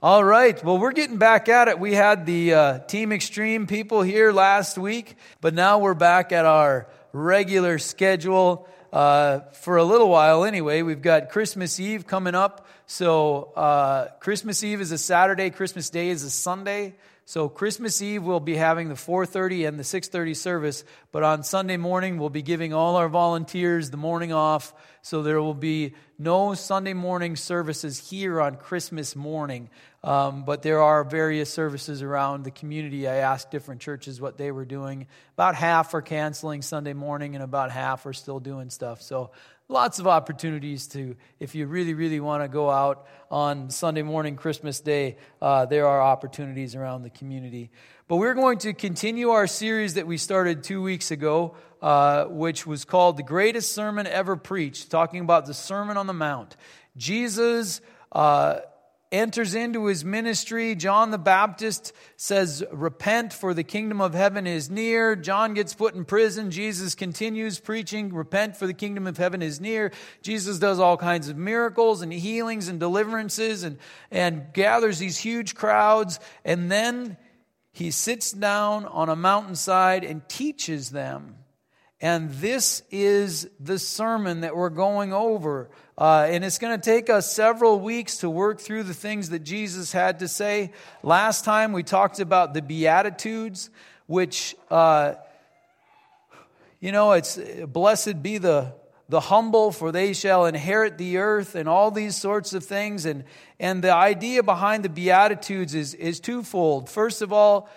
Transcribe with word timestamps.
All 0.00 0.22
right. 0.22 0.62
Well, 0.62 0.78
we're 0.78 0.92
getting 0.92 1.16
back 1.16 1.48
at 1.48 1.66
it. 1.66 1.80
We 1.80 1.92
had 1.92 2.24
the 2.24 2.54
uh, 2.54 2.78
Team 2.78 3.10
Extreme 3.10 3.66
people 3.66 4.00
here 4.00 4.30
last 4.30 4.78
week, 4.78 5.16
but 5.40 5.54
now 5.54 5.80
we're 5.80 5.94
back 5.94 6.30
at 6.30 6.44
our 6.44 6.86
regular 7.12 7.80
schedule 7.80 8.68
uh, 8.92 9.40
for 9.54 9.76
a 9.76 9.82
little 9.82 10.08
while 10.08 10.44
anyway. 10.44 10.82
We've 10.82 11.02
got 11.02 11.30
Christmas 11.30 11.80
Eve 11.80 12.06
coming 12.06 12.36
up. 12.36 12.68
So, 12.86 13.50
uh, 13.56 14.10
Christmas 14.20 14.62
Eve 14.62 14.80
is 14.80 14.92
a 14.92 14.98
Saturday, 14.98 15.50
Christmas 15.50 15.90
Day 15.90 16.10
is 16.10 16.22
a 16.22 16.30
Sunday. 16.30 16.94
So 17.28 17.50
Christmas 17.50 18.00
Eve 18.00 18.22
we'll 18.22 18.40
be 18.40 18.56
having 18.56 18.88
the 18.88 18.94
4:30 18.94 19.66
and 19.66 19.78
the 19.78 19.84
6:30 19.84 20.32
service, 20.32 20.82
but 21.12 21.22
on 21.22 21.42
Sunday 21.42 21.76
morning 21.76 22.16
we'll 22.16 22.30
be 22.30 22.40
giving 22.40 22.72
all 22.72 22.96
our 22.96 23.10
volunteers 23.10 23.90
the 23.90 23.98
morning 23.98 24.32
off, 24.32 24.72
so 25.02 25.22
there 25.22 25.38
will 25.38 25.52
be 25.52 25.94
no 26.18 26.54
Sunday 26.54 26.94
morning 26.94 27.36
services 27.36 28.08
here 28.08 28.40
on 28.40 28.56
Christmas 28.56 29.14
morning. 29.14 29.68
Um, 30.04 30.44
but 30.44 30.62
there 30.62 30.80
are 30.80 31.02
various 31.02 31.52
services 31.52 32.02
around 32.02 32.44
the 32.44 32.52
community. 32.52 33.08
I 33.08 33.16
asked 33.16 33.50
different 33.50 33.80
churches 33.80 34.20
what 34.20 34.38
they 34.38 34.52
were 34.52 34.64
doing. 34.64 35.08
About 35.34 35.56
half 35.56 35.92
are 35.92 36.02
canceling 36.02 36.62
Sunday 36.62 36.92
morning, 36.92 37.34
and 37.34 37.42
about 37.42 37.72
half 37.72 38.06
are 38.06 38.12
still 38.12 38.38
doing 38.38 38.70
stuff. 38.70 39.02
So 39.02 39.32
lots 39.68 39.98
of 39.98 40.06
opportunities 40.06 40.86
to, 40.88 41.16
if 41.40 41.56
you 41.56 41.66
really, 41.66 41.94
really 41.94 42.20
want 42.20 42.44
to 42.44 42.48
go 42.48 42.70
out 42.70 43.08
on 43.28 43.70
Sunday 43.70 44.02
morning, 44.02 44.36
Christmas 44.36 44.80
Day, 44.80 45.16
uh, 45.42 45.66
there 45.66 45.86
are 45.88 46.00
opportunities 46.00 46.76
around 46.76 47.02
the 47.02 47.10
community. 47.10 47.70
But 48.06 48.16
we're 48.16 48.34
going 48.34 48.58
to 48.58 48.74
continue 48.74 49.30
our 49.30 49.48
series 49.48 49.94
that 49.94 50.06
we 50.06 50.16
started 50.16 50.62
two 50.62 50.80
weeks 50.80 51.10
ago, 51.10 51.56
uh, 51.82 52.26
which 52.26 52.66
was 52.68 52.84
called 52.84 53.16
The 53.16 53.24
Greatest 53.24 53.72
Sermon 53.72 54.06
Ever 54.06 54.36
Preached, 54.36 54.92
talking 54.92 55.20
about 55.20 55.46
the 55.46 55.54
Sermon 55.54 55.96
on 55.96 56.06
the 56.06 56.14
Mount. 56.14 56.56
Jesus. 56.96 57.80
Uh, 58.10 58.60
enters 59.10 59.54
into 59.54 59.86
his 59.86 60.04
ministry. 60.04 60.74
John 60.74 61.10
the 61.10 61.18
Baptist 61.18 61.92
says, 62.16 62.64
Repent, 62.70 63.32
for 63.32 63.54
the 63.54 63.64
kingdom 63.64 64.00
of 64.00 64.14
heaven 64.14 64.46
is 64.46 64.70
near. 64.70 65.16
John 65.16 65.54
gets 65.54 65.74
put 65.74 65.94
in 65.94 66.04
prison. 66.04 66.50
Jesus 66.50 66.94
continues 66.94 67.58
preaching, 67.58 68.12
Repent, 68.12 68.56
for 68.56 68.66
the 68.66 68.74
kingdom 68.74 69.06
of 69.06 69.16
heaven 69.16 69.42
is 69.42 69.60
near. 69.60 69.92
Jesus 70.22 70.58
does 70.58 70.78
all 70.78 70.96
kinds 70.96 71.28
of 71.28 71.36
miracles 71.36 72.02
and 72.02 72.12
healings 72.12 72.68
and 72.68 72.78
deliverances 72.78 73.62
and, 73.62 73.78
and 74.10 74.52
gathers 74.52 74.98
these 74.98 75.18
huge 75.18 75.54
crowds. 75.54 76.20
And 76.44 76.70
then 76.70 77.16
he 77.72 77.90
sits 77.90 78.32
down 78.32 78.86
on 78.86 79.08
a 79.08 79.16
mountainside 79.16 80.04
and 80.04 80.28
teaches 80.28 80.90
them. 80.90 81.36
And 82.00 82.30
this 82.30 82.82
is 82.90 83.48
the 83.58 83.78
sermon 83.78 84.42
that 84.42 84.54
we're 84.54 84.70
going 84.70 85.12
over 85.12 85.68
uh, 85.98 86.28
and 86.30 86.44
it's 86.44 86.58
going 86.58 86.78
to 86.78 86.90
take 86.90 87.10
us 87.10 87.30
several 87.30 87.80
weeks 87.80 88.18
to 88.18 88.30
work 88.30 88.60
through 88.60 88.84
the 88.84 88.94
things 88.94 89.30
that 89.30 89.40
Jesus 89.40 89.90
had 89.90 90.20
to 90.20 90.28
say. 90.28 90.70
Last 91.02 91.44
time 91.44 91.72
we 91.72 91.82
talked 91.82 92.20
about 92.20 92.54
the 92.54 92.62
Beatitudes, 92.62 93.68
which, 94.06 94.54
uh, 94.70 95.14
you 96.78 96.92
know, 96.92 97.12
it's 97.12 97.36
blessed 97.66 98.22
be 98.22 98.38
the, 98.38 98.74
the 99.08 99.18
humble, 99.18 99.72
for 99.72 99.90
they 99.90 100.12
shall 100.12 100.46
inherit 100.46 100.98
the 100.98 101.16
earth, 101.16 101.56
and 101.56 101.68
all 101.68 101.90
these 101.90 102.14
sorts 102.14 102.52
of 102.52 102.62
things. 102.62 103.04
And, 103.04 103.24
and 103.58 103.82
the 103.82 103.92
idea 103.92 104.44
behind 104.44 104.84
the 104.84 104.88
Beatitudes 104.88 105.74
is, 105.74 105.94
is 105.94 106.20
twofold. 106.20 106.88
First 106.88 107.22
of 107.22 107.32
all, 107.32 107.68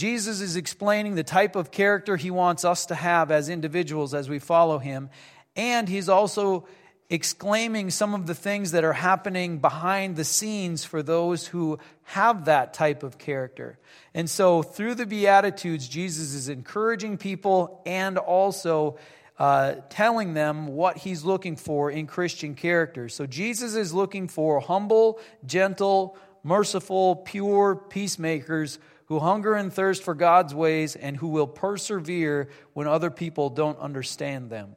Jesus 0.00 0.40
is 0.40 0.56
explaining 0.56 1.14
the 1.14 1.22
type 1.22 1.56
of 1.56 1.70
character 1.70 2.16
he 2.16 2.30
wants 2.30 2.64
us 2.64 2.86
to 2.86 2.94
have 2.94 3.30
as 3.30 3.50
individuals 3.50 4.14
as 4.14 4.30
we 4.30 4.38
follow 4.38 4.78
him. 4.78 5.10
And 5.54 5.86
he's 5.90 6.08
also 6.08 6.66
exclaiming 7.10 7.90
some 7.90 8.14
of 8.14 8.26
the 8.26 8.34
things 8.34 8.70
that 8.70 8.82
are 8.82 8.94
happening 8.94 9.58
behind 9.58 10.16
the 10.16 10.24
scenes 10.24 10.86
for 10.86 11.02
those 11.02 11.46
who 11.48 11.78
have 12.04 12.46
that 12.46 12.72
type 12.72 13.02
of 13.02 13.18
character. 13.18 13.78
And 14.14 14.30
so, 14.30 14.62
through 14.62 14.94
the 14.94 15.04
Beatitudes, 15.04 15.86
Jesus 15.86 16.32
is 16.32 16.48
encouraging 16.48 17.18
people 17.18 17.82
and 17.84 18.16
also 18.16 18.96
uh, 19.38 19.74
telling 19.90 20.32
them 20.32 20.68
what 20.68 20.96
he's 20.96 21.24
looking 21.24 21.56
for 21.56 21.90
in 21.90 22.06
Christian 22.06 22.54
character. 22.54 23.10
So, 23.10 23.26
Jesus 23.26 23.74
is 23.74 23.92
looking 23.92 24.28
for 24.28 24.60
humble, 24.60 25.20
gentle, 25.44 26.16
merciful, 26.42 27.16
pure 27.16 27.76
peacemakers 27.76 28.78
who 29.10 29.18
hunger 29.18 29.54
and 29.54 29.72
thirst 29.72 30.04
for 30.04 30.14
God's 30.14 30.54
ways 30.54 30.94
and 30.94 31.16
who 31.16 31.26
will 31.26 31.48
persevere 31.48 32.48
when 32.74 32.86
other 32.86 33.10
people 33.10 33.50
don't 33.50 33.76
understand 33.80 34.50
them. 34.50 34.76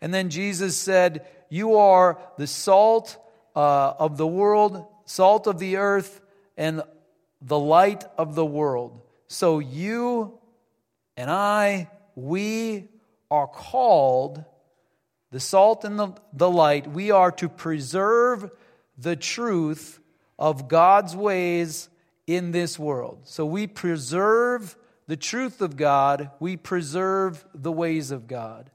And 0.00 0.14
then 0.14 0.30
Jesus 0.30 0.76
said, 0.76 1.26
You 1.48 1.76
are 1.78 2.16
the 2.38 2.46
salt 2.46 3.18
uh, 3.56 3.94
of 3.98 4.18
the 4.18 4.26
world, 4.26 4.86
salt 5.04 5.48
of 5.48 5.58
the 5.58 5.78
earth, 5.78 6.20
and 6.56 6.80
the 7.42 7.58
light 7.58 8.04
of 8.16 8.36
the 8.36 8.46
world. 8.46 9.00
So 9.26 9.58
you 9.58 10.38
and 11.16 11.28
I, 11.28 11.90
we 12.14 12.88
are 13.32 13.48
called 13.48 14.44
the 15.32 15.40
salt 15.40 15.84
and 15.84 15.98
the, 15.98 16.12
the 16.32 16.48
light. 16.48 16.88
We 16.88 17.10
are 17.10 17.32
to 17.32 17.48
preserve 17.48 18.48
the 18.96 19.16
truth 19.16 19.98
of 20.38 20.68
God's 20.68 21.16
ways 21.16 21.88
in 22.26 22.50
this 22.50 22.78
world. 22.78 23.20
So 23.24 23.46
we 23.46 23.66
preserve 23.66 24.76
the 25.06 25.16
truth 25.16 25.60
of 25.60 25.76
God, 25.76 26.30
we 26.40 26.56
preserve 26.56 27.44
the 27.54 27.72
ways 27.72 28.10
of 28.10 28.26
God. 28.26 28.70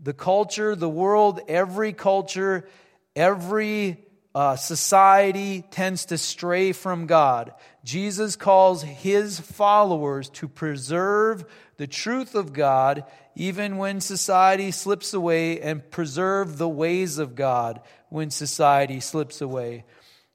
The 0.00 0.14
culture, 0.14 0.74
the 0.74 0.88
world, 0.88 1.40
every 1.48 1.92
culture, 1.92 2.66
every 3.14 3.98
uh, 4.34 4.56
society 4.56 5.64
tends 5.70 6.06
to 6.06 6.18
stray 6.18 6.72
from 6.72 7.06
God. 7.06 7.52
Jesus 7.84 8.36
calls 8.36 8.82
his 8.82 9.40
followers 9.40 10.28
to 10.30 10.48
preserve 10.48 11.44
the 11.78 11.86
truth 11.86 12.34
of 12.34 12.52
God 12.52 13.04
even 13.34 13.76
when 13.76 14.00
society 14.00 14.70
slips 14.70 15.12
away 15.12 15.60
and 15.60 15.90
preserve 15.90 16.58
the 16.58 16.68
ways 16.68 17.18
of 17.18 17.34
God 17.34 17.80
when 18.08 18.30
society 18.30 19.00
slips 19.00 19.40
away. 19.40 19.84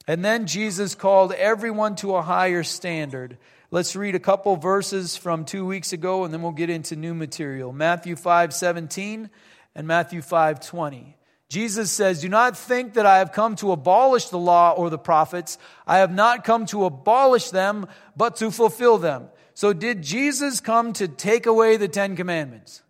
And 0.08 0.26
then 0.26 0.48
Jesus 0.48 0.96
called 0.96 1.32
everyone 1.34 1.96
to 1.98 2.16
a 2.16 2.22
higher 2.22 2.64
standard. 2.64 3.38
Let's 3.70 3.96
read 3.96 4.16
a 4.16 4.20
couple 4.20 4.56
verses 4.58 5.16
from 5.16 5.46
two 5.46 5.66
weeks 5.66 5.94
ago 5.94 6.24
and 6.24 6.34
then 6.34 6.42
we'll 6.42 6.52
get 6.52 6.70
into 6.70 6.96
new 6.96 7.14
material. 7.14 7.72
Matthew 7.72 8.16
5 8.16 8.54
17 8.54 9.30
and 9.76 9.88
Matthew 9.88 10.22
5 10.22 10.60
20. 10.60 11.18
Jesus 11.52 11.92
says, 11.92 12.22
Do 12.22 12.30
not 12.30 12.58
think 12.58 12.94
that 12.94 13.06
I 13.06 13.18
have 13.18 13.34
come 13.34 13.58
to 13.58 13.74
abolish 13.74 14.30
the 14.30 14.38
law 14.38 14.72
or 14.72 14.90
the 14.90 14.98
prophets. 14.98 15.58
I 15.86 15.98
have 15.98 16.14
not 16.14 16.46
come 16.46 16.66
to 16.68 16.86
abolish 16.86 17.50
them, 17.50 17.88
but 18.16 18.38
to 18.38 18.52
fulfill 18.52 18.98
them. 18.98 19.28
So, 19.54 19.74
did 19.74 20.02
Jesus 20.02 20.62
come 20.62 20.94
to 20.94 21.10
take 21.10 21.46
away 21.46 21.76
the 21.76 21.90
Ten 21.90 22.16
Commandments? 22.16 22.84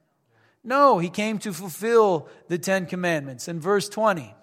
No, 0.63 0.99
he 0.99 1.09
came 1.09 1.39
to 1.39 1.53
fulfill 1.53 2.29
the 2.49 2.59
Ten 2.59 2.85
Commandments. 2.85 3.47
In 3.47 3.59
verse 3.59 3.89
20, 3.89 4.35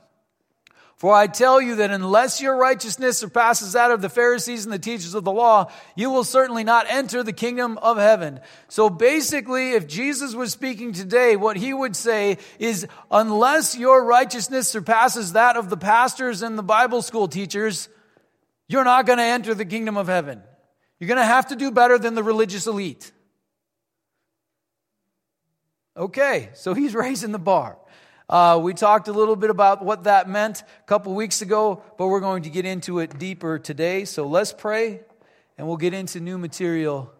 for 0.99 1.15
I 1.15 1.29
tell 1.29 1.61
you 1.61 1.77
that 1.77 1.93
unless 1.93 2.41
your 2.41 2.57
righteousness 2.57 3.19
surpasses 3.19 3.75
that 3.75 3.93
of 3.93 4.03
the 4.03 4.09
Pharisees 4.09 4.65
and 4.65 4.73
the 4.73 4.81
teachers 4.81 5.15
of 5.15 5.23
the 5.23 5.31
law, 5.31 5.71
you 5.95 6.11
will 6.11 6.25
certainly 6.25 6.65
not 6.65 6.87
enter 6.89 7.23
the 7.23 7.33
kingdom 7.33 7.79
of 7.79 7.99
heaven. 7.99 8.41
So 8.67 8.91
basically, 8.91 9.75
if 9.75 9.87
Jesus 9.87 10.35
was 10.35 10.51
speaking 10.51 10.93
today, 10.93 11.37
what 11.37 11.57
he 11.57 11.73
would 11.73 11.95
say 11.95 12.39
is, 12.59 12.85
unless 13.13 13.79
your 13.79 14.05
righteousness 14.05 14.69
surpasses 14.69 15.35
that 15.35 15.57
of 15.57 15.71
the 15.71 15.77
pastors 15.77 16.43
and 16.43 16.59
the 16.59 16.65
Bible 16.65 17.01
school 17.01 17.29
teachers, 17.29 17.89
you're 18.67 18.83
not 18.83 19.07
going 19.07 19.19
to 19.19 19.25
enter 19.25 19.55
the 19.55 19.65
kingdom 19.65 19.97
of 19.97 20.09
heaven. 20.09 20.43
You're 20.99 21.09
going 21.09 21.19
to 21.19 21.25
have 21.25 21.47
to 21.49 21.57
do 21.57 21.71
better 21.71 21.97
than 21.99 22.17
the 22.17 22.25
religious 22.25 22.67
elite. 22.67 23.13
Okay, 25.97 26.51
so 26.55 26.75
he's 26.75 26.95
raising 26.97 27.31
the 27.31 27.39
bar. 27.39 27.79
Uh, 28.31 28.61
we 28.63 28.75
talked 28.75 29.09
a 29.09 29.13
little 29.13 29.37
bit 29.37 29.49
about 29.49 29.83
what 29.83 30.05
that 30.05 30.29
meant 30.29 30.61
a 30.61 30.87
couple 30.87 31.15
weeks 31.15 31.41
ago, 31.41 31.83
but 31.97 32.09
we're 32.09 32.21
going 32.21 32.43
to 32.43 32.51
get 32.51 32.67
into 32.67 32.99
it 32.99 33.19
deeper 33.19 33.59
today. 33.59 34.05
So 34.05 34.27
let's 34.27 34.53
pray, 34.53 35.01
and 35.57 35.67
we'll 35.67 35.79
get 35.79 35.95
into 35.95 36.21
new 36.21 36.37
material 36.37 37.11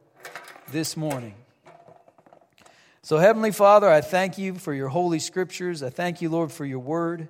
this 0.71 0.99
morning. 0.99 1.35
So, 3.01 3.17
Heavenly 3.17 3.53
Father, 3.53 3.89
I 3.89 4.03
thank 4.03 4.37
you 4.37 4.57
for 4.57 4.75
your 4.75 4.89
holy 4.89 5.19
scriptures. 5.19 5.83
I 5.83 5.89
thank 5.89 6.21
you, 6.21 6.29
Lord, 6.29 6.53
for 6.53 6.67
your 6.67 6.81
word. 6.81 7.29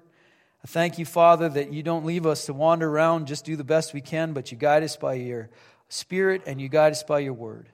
I 0.64 0.66
thank 0.66 0.98
you, 0.98 1.04
Father, 1.04 1.48
that 1.48 1.72
you 1.72 1.84
don't 1.84 2.04
leave 2.04 2.26
us 2.26 2.46
to 2.46 2.52
wander 2.52 2.90
around, 2.90 3.28
just 3.28 3.44
do 3.44 3.54
the 3.54 3.62
best 3.62 3.94
we 3.94 4.00
can, 4.00 4.32
but 4.32 4.50
you 4.50 4.58
guide 4.58 4.82
us 4.82 4.96
by 4.96 5.14
your 5.14 5.50
spirit 5.88 6.42
and 6.46 6.60
you 6.60 6.68
guide 6.68 6.90
us 6.90 7.04
by 7.04 7.20
your 7.20 7.32
word. 7.32 7.68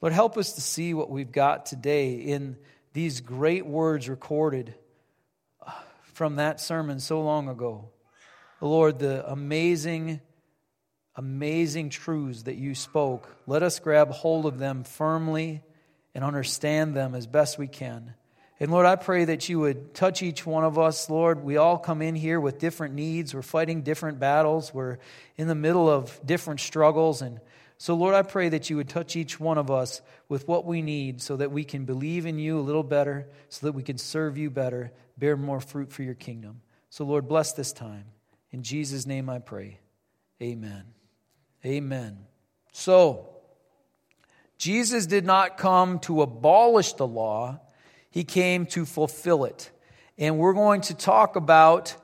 Lord, 0.00 0.14
help 0.14 0.36
us 0.36 0.54
to 0.54 0.60
see 0.60 0.94
what 0.94 1.10
we've 1.10 1.30
got 1.30 1.64
today 1.64 2.14
in 2.14 2.56
these 2.92 3.20
great 3.20 3.64
words 3.64 4.08
recorded 4.08 4.74
from 6.14 6.36
that 6.36 6.60
sermon 6.60 7.00
so 7.00 7.20
long 7.22 7.48
ago. 7.48 7.90
Lord, 8.60 8.98
the 8.98 9.30
amazing, 9.30 10.20
amazing 11.16 11.90
truths 11.90 12.44
that 12.44 12.56
you 12.56 12.74
spoke, 12.74 13.28
let 13.46 13.62
us 13.62 13.78
grab 13.80 14.10
hold 14.10 14.46
of 14.46 14.58
them 14.58 14.84
firmly 14.84 15.62
and 16.14 16.24
understand 16.24 16.96
them 16.96 17.14
as 17.14 17.26
best 17.26 17.58
we 17.58 17.66
can. 17.66 18.14
And 18.60 18.70
Lord, 18.70 18.86
I 18.86 18.94
pray 18.94 19.24
that 19.24 19.48
you 19.48 19.58
would 19.58 19.92
touch 19.94 20.22
each 20.22 20.46
one 20.46 20.62
of 20.62 20.78
us, 20.78 21.10
Lord. 21.10 21.42
We 21.42 21.56
all 21.56 21.76
come 21.76 22.00
in 22.00 22.14
here 22.14 22.38
with 22.38 22.60
different 22.60 22.94
needs. 22.94 23.34
We're 23.34 23.42
fighting 23.42 23.82
different 23.82 24.20
battles. 24.20 24.72
We're 24.72 24.98
in 25.36 25.48
the 25.48 25.56
middle 25.56 25.90
of 25.90 26.18
different 26.24 26.60
struggles. 26.60 27.20
And 27.20 27.40
so, 27.76 27.94
Lord, 27.94 28.14
I 28.14 28.22
pray 28.22 28.48
that 28.50 28.70
you 28.70 28.76
would 28.76 28.88
touch 28.88 29.16
each 29.16 29.40
one 29.40 29.58
of 29.58 29.70
us 29.70 30.00
with 30.28 30.46
what 30.46 30.64
we 30.64 30.80
need 30.80 31.20
so 31.20 31.36
that 31.36 31.50
we 31.50 31.64
can 31.64 31.84
believe 31.84 32.24
in 32.24 32.38
you 32.38 32.58
a 32.58 32.62
little 32.62 32.84
better, 32.84 33.28
so 33.48 33.66
that 33.66 33.72
we 33.72 33.82
can 33.82 33.98
serve 33.98 34.38
you 34.38 34.48
better, 34.50 34.92
bear 35.18 35.36
more 35.36 35.60
fruit 35.60 35.92
for 35.92 36.02
your 36.02 36.14
kingdom. 36.14 36.60
So, 36.90 37.04
Lord, 37.04 37.26
bless 37.26 37.52
this 37.52 37.72
time. 37.72 38.04
In 38.52 38.62
Jesus' 38.62 39.06
name 39.06 39.28
I 39.28 39.40
pray. 39.40 39.80
Amen. 40.40 40.84
Amen. 41.66 42.18
So, 42.72 43.28
Jesus 44.58 45.06
did 45.06 45.24
not 45.24 45.56
come 45.56 45.98
to 46.00 46.22
abolish 46.22 46.92
the 46.94 47.06
law, 47.06 47.60
he 48.10 48.22
came 48.22 48.66
to 48.66 48.86
fulfill 48.86 49.44
it. 49.44 49.70
And 50.16 50.38
we're 50.38 50.52
going 50.52 50.82
to 50.82 50.94
talk 50.94 51.34
about 51.34 51.96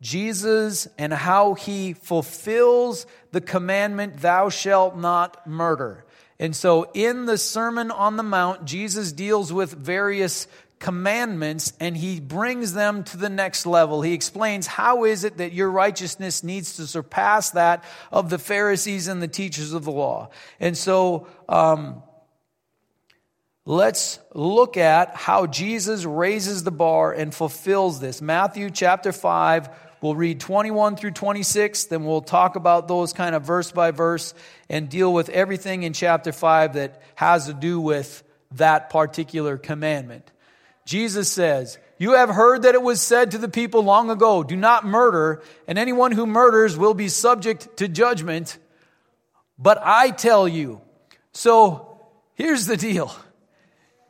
Jesus 0.00 0.86
and 0.96 1.12
how 1.12 1.54
he 1.54 1.92
fulfills 1.92 3.06
the 3.32 3.40
commandment, 3.40 4.20
Thou 4.20 4.48
shalt 4.48 4.96
not 4.96 5.46
murder. 5.46 6.04
And 6.38 6.54
so 6.54 6.90
in 6.94 7.26
the 7.26 7.38
Sermon 7.38 7.90
on 7.90 8.16
the 8.16 8.22
Mount, 8.22 8.64
Jesus 8.64 9.12
deals 9.12 9.52
with 9.52 9.72
various 9.72 10.46
commandments 10.78 11.72
and 11.80 11.96
he 11.96 12.20
brings 12.20 12.72
them 12.72 13.02
to 13.02 13.16
the 13.16 13.28
next 13.28 13.66
level. 13.66 14.02
He 14.02 14.12
explains 14.12 14.66
how 14.66 15.04
is 15.04 15.24
it 15.24 15.38
that 15.38 15.52
your 15.52 15.70
righteousness 15.70 16.44
needs 16.44 16.76
to 16.76 16.86
surpass 16.86 17.50
that 17.50 17.82
of 18.12 18.30
the 18.30 18.38
Pharisees 18.38 19.08
and 19.08 19.20
the 19.20 19.28
teachers 19.28 19.72
of 19.72 19.84
the 19.84 19.90
law. 19.90 20.30
And 20.60 20.78
so, 20.78 21.26
um, 21.48 22.02
let's 23.64 24.18
look 24.34 24.76
at 24.76 25.14
how 25.14 25.46
Jesus 25.46 26.04
raises 26.04 26.62
the 26.62 26.70
bar 26.70 27.12
and 27.12 27.34
fulfills 27.34 28.00
this. 28.00 28.22
Matthew 28.22 28.70
chapter 28.70 29.12
5, 29.12 29.68
we'll 30.00 30.14
read 30.14 30.40
21 30.40 30.96
through 30.96 31.12
26, 31.12 31.86
then 31.86 32.04
we'll 32.04 32.20
talk 32.20 32.56
about 32.56 32.88
those 32.88 33.12
kind 33.12 33.34
of 33.34 33.42
verse 33.42 33.72
by 33.72 33.90
verse 33.90 34.34
and 34.68 34.88
deal 34.88 35.12
with 35.12 35.28
everything 35.28 35.82
in 35.82 35.92
chapter 35.92 36.32
5 36.32 36.74
that 36.74 37.02
has 37.14 37.46
to 37.46 37.54
do 37.54 37.80
with 37.80 38.22
that 38.52 38.90
particular 38.90 39.58
commandment. 39.58 40.30
Jesus 40.84 41.30
says, 41.30 41.78
You 41.98 42.12
have 42.12 42.30
heard 42.30 42.62
that 42.62 42.74
it 42.74 42.82
was 42.82 43.00
said 43.00 43.32
to 43.32 43.38
the 43.38 43.48
people 43.48 43.82
long 43.82 44.10
ago, 44.10 44.42
Do 44.42 44.56
not 44.56 44.86
murder, 44.86 45.42
and 45.66 45.78
anyone 45.78 46.12
who 46.12 46.26
murders 46.26 46.76
will 46.76 46.94
be 46.94 47.08
subject 47.08 47.76
to 47.76 47.88
judgment. 47.88 48.58
But 49.58 49.80
I 49.82 50.10
tell 50.10 50.48
you. 50.48 50.80
So 51.32 52.00
here's 52.34 52.66
the 52.66 52.76
deal 52.76 53.14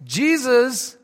Jesus 0.04 0.96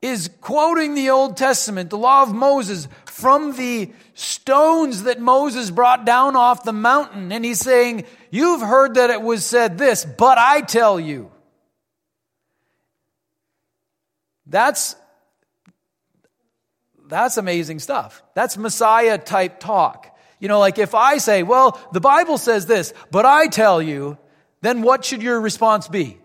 is 0.00 0.30
quoting 0.40 0.94
the 0.94 1.10
Old 1.10 1.36
Testament, 1.36 1.90
the 1.90 1.98
law 1.98 2.22
of 2.22 2.32
Moses, 2.32 2.88
from 3.18 3.56
the 3.56 3.90
stones 4.14 5.02
that 5.02 5.20
Moses 5.20 5.72
brought 5.72 6.06
down 6.06 6.36
off 6.36 6.62
the 6.62 6.72
mountain. 6.72 7.32
And 7.32 7.44
he's 7.44 7.58
saying, 7.58 8.04
You've 8.30 8.60
heard 8.60 8.94
that 8.94 9.10
it 9.10 9.20
was 9.20 9.44
said 9.44 9.76
this, 9.76 10.04
but 10.04 10.38
I 10.38 10.60
tell 10.60 11.00
you. 11.00 11.30
That's 14.46 14.94
that's 17.08 17.38
amazing 17.38 17.80
stuff. 17.80 18.22
That's 18.34 18.56
Messiah 18.56 19.18
type 19.18 19.60
talk. 19.60 20.14
You 20.40 20.48
know, 20.48 20.60
like 20.60 20.78
if 20.78 20.94
I 20.94 21.18
say, 21.18 21.42
well, 21.42 21.80
the 21.92 22.00
Bible 22.00 22.38
says 22.38 22.66
this, 22.66 22.92
but 23.10 23.24
I 23.24 23.48
tell 23.48 23.82
you, 23.82 24.18
then 24.60 24.82
what 24.82 25.04
should 25.04 25.22
your 25.22 25.40
response 25.40 25.88
be? 25.88 26.18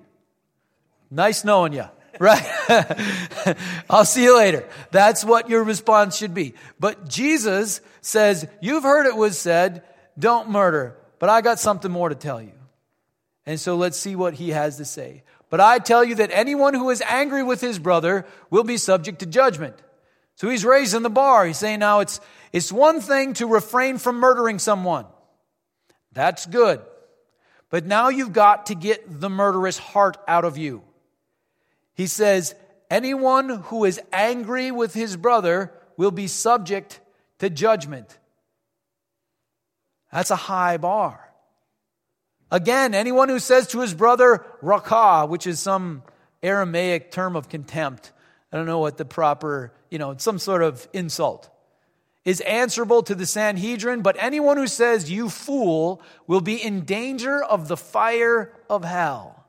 Nice 1.09 1.43
knowing 1.43 1.73
you, 1.73 1.85
right? 2.19 3.57
I'll 3.89 4.05
see 4.05 4.23
you 4.23 4.37
later. 4.37 4.67
That's 4.91 5.23
what 5.23 5.49
your 5.49 5.63
response 5.63 6.17
should 6.17 6.33
be. 6.33 6.53
But 6.79 7.07
Jesus 7.07 7.81
says, 8.01 8.47
you've 8.61 8.83
heard 8.83 9.05
it 9.05 9.15
was 9.15 9.37
said, 9.37 9.83
don't 10.17 10.49
murder, 10.49 10.97
but 11.19 11.29
I 11.29 11.41
got 11.41 11.59
something 11.59 11.91
more 11.91 12.09
to 12.09 12.15
tell 12.15 12.41
you. 12.41 12.53
And 13.45 13.59
so 13.59 13.75
let's 13.75 13.97
see 13.97 14.15
what 14.15 14.35
he 14.35 14.49
has 14.49 14.77
to 14.77 14.85
say. 14.85 15.23
But 15.49 15.59
I 15.59 15.79
tell 15.79 16.03
you 16.03 16.15
that 16.15 16.31
anyone 16.31 16.73
who 16.73 16.89
is 16.89 17.01
angry 17.01 17.43
with 17.43 17.61
his 17.61 17.77
brother 17.77 18.25
will 18.49 18.63
be 18.63 18.77
subject 18.77 19.19
to 19.19 19.25
judgment. 19.25 19.75
So 20.35 20.49
he's 20.49 20.65
raising 20.65 21.03
the 21.03 21.09
bar. 21.09 21.45
He's 21.45 21.57
saying 21.57 21.79
now 21.79 21.99
it's, 21.99 22.19
it's 22.51 22.71
one 22.71 23.01
thing 23.01 23.33
to 23.33 23.47
refrain 23.47 23.97
from 23.97 24.15
murdering 24.17 24.59
someone. 24.59 25.05
That's 26.11 26.45
good. 26.45 26.81
But 27.69 27.85
now 27.85 28.09
you've 28.09 28.33
got 28.33 28.67
to 28.67 28.75
get 28.75 29.19
the 29.19 29.29
murderous 29.29 29.77
heart 29.77 30.17
out 30.27 30.45
of 30.45 30.57
you. 30.57 30.83
He 31.95 32.07
says, 32.07 32.55
anyone 32.89 33.49
who 33.49 33.85
is 33.85 34.01
angry 34.11 34.71
with 34.71 34.93
his 34.93 35.15
brother 35.15 35.71
will 35.97 36.11
be 36.11 36.27
subject 36.27 36.99
to 37.39 37.49
judgment. 37.49 38.17
That's 40.11 40.31
a 40.31 40.35
high 40.35 40.77
bar. 40.77 41.19
Again, 42.51 42.93
anyone 42.93 43.29
who 43.29 43.39
says 43.39 43.67
to 43.69 43.79
his 43.79 43.93
brother, 43.93 44.45
raca, 44.61 45.25
which 45.25 45.47
is 45.47 45.59
some 45.59 46.03
Aramaic 46.43 47.11
term 47.11 47.35
of 47.35 47.49
contempt, 47.49 48.11
I 48.51 48.57
don't 48.57 48.67
know 48.67 48.79
what 48.79 48.97
the 48.97 49.05
proper, 49.05 49.73
you 49.89 49.97
know, 49.97 50.15
some 50.17 50.37
sort 50.37 50.61
of 50.61 50.87
insult, 50.93 51.49
is 52.25 52.41
answerable 52.41 53.03
to 53.03 53.15
the 53.15 53.25
Sanhedrin, 53.25 54.01
but 54.01 54.15
anyone 54.19 54.57
who 54.57 54.67
says, 54.67 55.11
you 55.11 55.29
fool, 55.29 56.01
will 56.27 56.41
be 56.41 56.55
in 56.55 56.85
danger 56.85 57.43
of 57.43 57.67
the 57.67 57.75
fire 57.75 58.53
of 58.69 58.83
hell. 58.83 59.45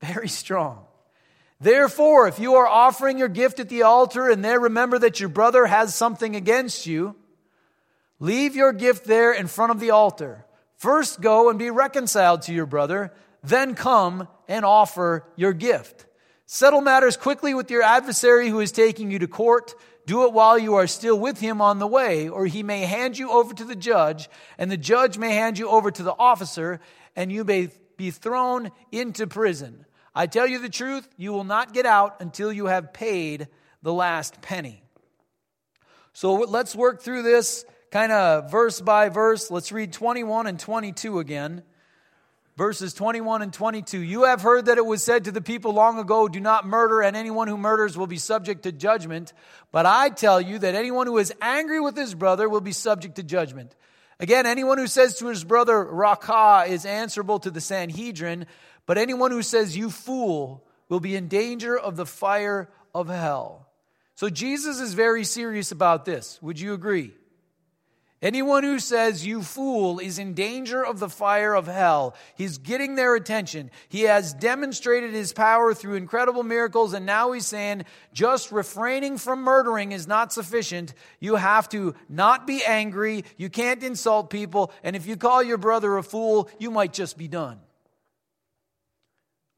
Very 0.00 0.28
strong. 0.28 0.86
Therefore, 1.60 2.26
if 2.26 2.38
you 2.38 2.54
are 2.54 2.66
offering 2.66 3.18
your 3.18 3.28
gift 3.28 3.60
at 3.60 3.68
the 3.68 3.82
altar 3.82 4.30
and 4.30 4.42
there 4.42 4.58
remember 4.58 4.98
that 4.98 5.20
your 5.20 5.28
brother 5.28 5.66
has 5.66 5.94
something 5.94 6.34
against 6.34 6.86
you, 6.86 7.16
leave 8.18 8.56
your 8.56 8.72
gift 8.72 9.04
there 9.04 9.32
in 9.32 9.46
front 9.46 9.70
of 9.70 9.78
the 9.78 9.90
altar. 9.90 10.46
First 10.76 11.20
go 11.20 11.50
and 11.50 11.58
be 11.58 11.70
reconciled 11.70 12.42
to 12.42 12.54
your 12.54 12.64
brother, 12.64 13.12
then 13.42 13.74
come 13.74 14.26
and 14.48 14.64
offer 14.64 15.26
your 15.36 15.52
gift. 15.52 16.06
Settle 16.46 16.80
matters 16.80 17.18
quickly 17.18 17.52
with 17.52 17.70
your 17.70 17.82
adversary 17.82 18.48
who 18.48 18.60
is 18.60 18.72
taking 18.72 19.10
you 19.10 19.18
to 19.18 19.28
court. 19.28 19.74
Do 20.06 20.24
it 20.24 20.32
while 20.32 20.58
you 20.58 20.74
are 20.76 20.86
still 20.86 21.18
with 21.18 21.38
him 21.38 21.60
on 21.60 21.78
the 21.78 21.86
way, 21.86 22.28
or 22.28 22.46
he 22.46 22.62
may 22.62 22.86
hand 22.86 23.18
you 23.18 23.30
over 23.30 23.52
to 23.54 23.64
the 23.64 23.76
judge, 23.76 24.30
and 24.58 24.70
the 24.70 24.78
judge 24.78 25.18
may 25.18 25.34
hand 25.34 25.58
you 25.58 25.68
over 25.68 25.90
to 25.90 26.02
the 26.02 26.14
officer, 26.18 26.80
and 27.14 27.30
you 27.30 27.44
may 27.44 27.68
be 27.96 28.10
thrown 28.10 28.72
into 28.90 29.26
prison. 29.26 29.84
I 30.14 30.26
tell 30.26 30.46
you 30.46 30.58
the 30.58 30.68
truth, 30.68 31.08
you 31.16 31.32
will 31.32 31.44
not 31.44 31.72
get 31.72 31.86
out 31.86 32.20
until 32.20 32.52
you 32.52 32.66
have 32.66 32.92
paid 32.92 33.48
the 33.82 33.92
last 33.92 34.40
penny. 34.42 34.82
So 36.12 36.34
let's 36.34 36.74
work 36.74 37.02
through 37.02 37.22
this 37.22 37.64
kind 37.90 38.12
of 38.12 38.50
verse 38.50 38.80
by 38.80 39.08
verse. 39.08 39.50
Let's 39.50 39.72
read 39.72 39.92
21 39.92 40.46
and 40.46 40.58
22 40.58 41.18
again. 41.18 41.62
Verses 42.56 42.92
21 42.92 43.42
and 43.42 43.52
22. 43.52 44.00
You 44.00 44.24
have 44.24 44.42
heard 44.42 44.66
that 44.66 44.76
it 44.76 44.84
was 44.84 45.02
said 45.02 45.24
to 45.24 45.32
the 45.32 45.40
people 45.40 45.72
long 45.72 45.98
ago, 45.98 46.28
Do 46.28 46.40
not 46.40 46.66
murder, 46.66 47.00
and 47.00 47.16
anyone 47.16 47.48
who 47.48 47.56
murders 47.56 47.96
will 47.96 48.08
be 48.08 48.18
subject 48.18 48.64
to 48.64 48.72
judgment. 48.72 49.32
But 49.72 49.86
I 49.86 50.10
tell 50.10 50.40
you 50.40 50.58
that 50.58 50.74
anyone 50.74 51.06
who 51.06 51.16
is 51.18 51.32
angry 51.40 51.80
with 51.80 51.96
his 51.96 52.14
brother 52.14 52.48
will 52.48 52.60
be 52.60 52.72
subject 52.72 53.14
to 53.14 53.22
judgment. 53.22 53.74
Again, 54.18 54.44
anyone 54.44 54.76
who 54.76 54.86
says 54.86 55.16
to 55.18 55.28
his 55.28 55.44
brother, 55.44 55.82
Raca, 55.82 56.66
is 56.68 56.84
answerable 56.84 57.38
to 57.38 57.50
the 57.50 57.62
Sanhedrin. 57.62 58.44
But 58.86 58.98
anyone 58.98 59.30
who 59.30 59.42
says, 59.42 59.76
You 59.76 59.90
fool, 59.90 60.64
will 60.88 61.00
be 61.00 61.16
in 61.16 61.28
danger 61.28 61.78
of 61.78 61.96
the 61.96 62.06
fire 62.06 62.68
of 62.94 63.08
hell. 63.08 63.68
So 64.16 64.28
Jesus 64.28 64.80
is 64.80 64.92
very 64.92 65.24
serious 65.24 65.72
about 65.72 66.04
this. 66.04 66.38
Would 66.42 66.60
you 66.60 66.74
agree? 66.74 67.12
Anyone 68.22 68.64
who 68.64 68.78
says, 68.78 69.24
you 69.24 69.42
fool, 69.42 69.98
is 69.98 70.18
in 70.18 70.34
danger 70.34 70.84
of 70.84 70.98
the 70.98 71.08
fire 71.08 71.54
of 71.54 71.66
hell. 71.66 72.14
He's 72.34 72.58
getting 72.58 72.94
their 72.94 73.14
attention. 73.14 73.70
He 73.88 74.02
has 74.02 74.34
demonstrated 74.34 75.12
his 75.12 75.32
power 75.32 75.72
through 75.72 75.94
incredible 75.94 76.42
miracles, 76.42 76.92
and 76.92 77.06
now 77.06 77.32
he's 77.32 77.46
saying, 77.46 77.86
just 78.12 78.52
refraining 78.52 79.16
from 79.16 79.40
murdering 79.40 79.92
is 79.92 80.06
not 80.06 80.34
sufficient. 80.34 80.92
You 81.18 81.36
have 81.36 81.66
to 81.70 81.94
not 82.10 82.46
be 82.46 82.62
angry. 82.62 83.24
You 83.38 83.48
can't 83.48 83.82
insult 83.82 84.28
people. 84.28 84.70
And 84.84 84.94
if 84.96 85.06
you 85.06 85.16
call 85.16 85.42
your 85.42 85.56
brother 85.56 85.96
a 85.96 86.02
fool, 86.02 86.50
you 86.58 86.70
might 86.70 86.92
just 86.92 87.16
be 87.16 87.26
done. 87.26 87.58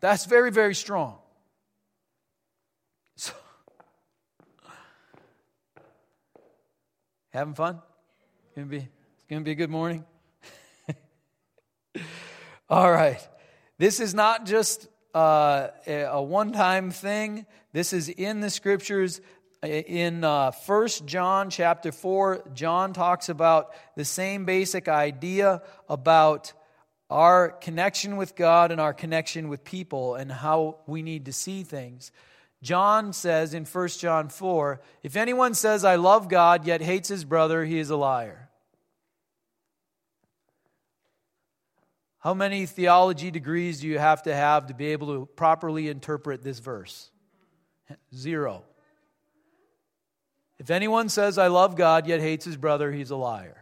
That's 0.02 0.25
very, 0.25 0.50
very 0.50 0.75
strong. 0.75 1.16
So, 3.16 3.32
having 7.30 7.54
fun? 7.54 7.80
Gonna 8.56 8.66
be, 8.66 8.78
it's 8.78 9.25
gonna 9.30 9.42
be 9.42 9.52
a 9.52 9.54
good 9.54 9.71
morning. 9.71 10.04
All 12.68 12.90
right. 12.90 13.21
This 13.78 14.00
is 14.00 14.12
not 14.12 14.44
just 14.44 14.88
uh, 15.14 15.68
a 15.87 16.21
one 16.21 16.50
time 16.50 16.90
thing. 16.90 17.47
This 17.73 17.92
is 17.92 18.09
in 18.09 18.40
the 18.40 18.50
scriptures. 18.50 19.21
In 19.62 20.25
uh, 20.25 20.50
1 20.66 20.88
John 21.06 21.49
chapter 21.49 21.92
4, 21.92 22.50
John 22.52 22.92
talks 22.92 23.28
about 23.28 23.73
the 23.94 24.04
same 24.04 24.44
basic 24.44 24.88
idea 24.88 25.62
about 25.88 26.52
our 27.12 27.50
connection 27.50 28.16
with 28.16 28.35
God 28.35 28.73
and 28.73 28.81
our 28.81 28.95
connection 28.95 29.49
with 29.49 29.64
people 29.64 30.14
and 30.14 30.33
how 30.33 30.78
we 30.87 31.02
need 31.02 31.26
to 31.26 31.33
see 31.33 31.62
things. 31.62 32.11
John 32.62 33.12
says 33.12 33.54
in 33.54 33.64
1 33.64 33.88
John 33.88 34.28
4 34.28 34.81
if 35.02 35.16
anyone 35.16 35.54
says, 35.54 35.85
I 35.85 35.97
love 35.97 36.28
God, 36.28 36.66
yet 36.66 36.81
hates 36.81 37.09
his 37.09 37.25
brother, 37.25 37.64
he 37.64 37.78
is 37.78 37.90
a 37.90 37.97
liar. 37.97 38.49
How 42.19 42.35
many 42.35 42.66
theology 42.66 43.33
degrees 43.33 43.81
do 43.81 43.88
you 43.88 43.99
have 43.99 44.23
to 44.23 44.35
have 44.35 44.69
to 44.69 44.75
be 44.75 44.87
able 44.87 45.09
to 45.09 45.26
properly 45.26 45.88
interpret 45.88 46.42
this 46.42 46.61
verse? 46.61 47.11
Zero. 48.14 48.64
If 50.59 50.71
anyone 50.71 51.09
says, 51.09 51.37
I 51.37 51.49
love 51.49 51.75
God, 51.75 52.07
yet 52.07 52.21
hates 52.21 52.45
his 52.45 52.57
brother, 52.57 52.92
he's 52.92 53.11
a 53.11 53.16
liar. 53.16 53.62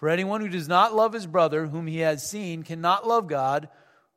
For 0.00 0.08
anyone 0.08 0.40
who 0.40 0.48
does 0.48 0.66
not 0.66 0.96
love 0.96 1.12
his 1.12 1.26
brother, 1.26 1.66
whom 1.66 1.86
he 1.86 1.98
has 1.98 2.26
seen, 2.26 2.62
cannot 2.62 3.06
love 3.06 3.26
God, 3.26 3.68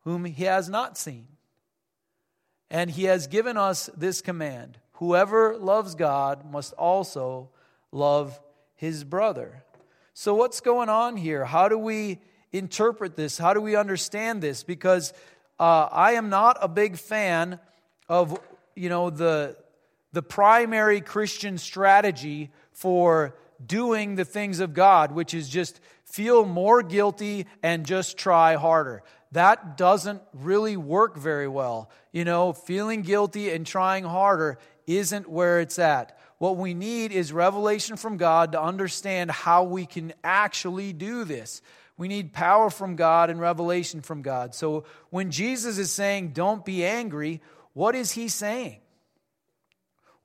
whom 0.06 0.24
he 0.24 0.46
has 0.46 0.70
not 0.70 0.98
seen. 0.98 1.28
And 2.72 2.90
he 2.90 3.04
has 3.04 3.28
given 3.28 3.58
us 3.58 3.90
this 3.94 4.22
command 4.22 4.80
whoever 4.94 5.58
loves 5.58 5.96
God 5.96 6.50
must 6.50 6.72
also 6.76 7.50
love 7.92 8.40
his 8.76 9.04
brother. 9.04 9.66
So, 10.14 10.34
what's 10.36 10.62
going 10.62 10.88
on 10.88 11.18
here? 11.18 11.44
How 11.44 11.68
do 11.68 11.78
we 11.78 12.22
interpret 12.54 13.18
this? 13.18 13.38
How 13.38 13.54
do 13.54 13.60
we 13.60 13.76
understand 13.76 14.42
this? 14.42 14.64
Because 14.64 15.12
uh, 15.60 15.90
I 15.92 16.14
am 16.14 16.30
not 16.30 16.56
a 16.62 16.70
big 16.70 16.96
fan 16.96 17.60
of, 18.08 18.40
you 18.74 18.88
know, 18.88 19.10
the, 19.10 19.58
the 20.14 20.24
primary 20.24 21.02
Christian 21.02 21.58
strategy 21.58 22.52
for 22.72 23.36
doing 23.66 24.16
the 24.16 24.26
things 24.26 24.60
of 24.60 24.74
God, 24.74 25.12
which 25.12 25.34
is 25.34 25.50
just 25.50 25.80
feel 26.06 26.46
more 26.46 26.84
guilty 26.84 27.48
and 27.62 27.86
just 27.86 28.18
try 28.18 28.56
harder 28.56 29.04
that 29.34 29.78
doesn't 29.78 30.22
really 30.32 30.78
work 30.78 31.18
very 31.18 31.48
well. 31.48 31.90
You 32.12 32.24
know, 32.24 32.54
feeling 32.54 33.02
guilty 33.02 33.50
and 33.50 33.66
trying 33.66 34.04
harder 34.04 34.60
isn't 34.86 35.28
where 35.28 35.60
it's 35.60 35.80
at. 35.80 36.18
What 36.38 36.58
we 36.58 36.74
need 36.74 37.12
is 37.12 37.34
revelation 37.34 37.98
from 37.98 38.18
God 38.18 38.52
to 38.52 38.62
understand 38.62 39.32
how 39.32 39.64
we 39.64 39.86
can 39.88 40.14
actually 40.24 40.94
do 40.94 41.24
this. 41.24 41.62
We 41.98 42.08
need 42.08 42.34
power 42.34 42.70
from 42.70 42.96
God 42.96 43.30
and 43.30 43.40
revelation 43.40 44.02
from 44.02 44.22
God. 44.22 44.54
So 44.54 44.86
when 45.10 45.32
Jesus 45.32 45.80
is 45.80 45.92
saying, 45.92 46.30
don't 46.30 46.64
be 46.64 46.86
angry, 46.86 47.42
what 47.74 47.96
is 47.96 48.12
he 48.12 48.28
saying? 48.28 48.82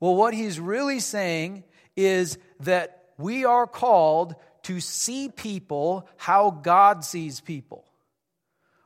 Well, 0.00 0.16
what 0.16 0.35
he's 0.35 0.61
really 0.61 1.00
saying 1.00 1.64
is 1.97 2.37
that 2.61 2.97
we 3.18 3.44
are 3.44 3.66
called 3.66 4.37
to 4.62 4.80
see 4.80 5.28
people 5.28 6.08
how 6.16 6.50
God 6.50 7.04
sees 7.04 7.40
people. 7.40 7.84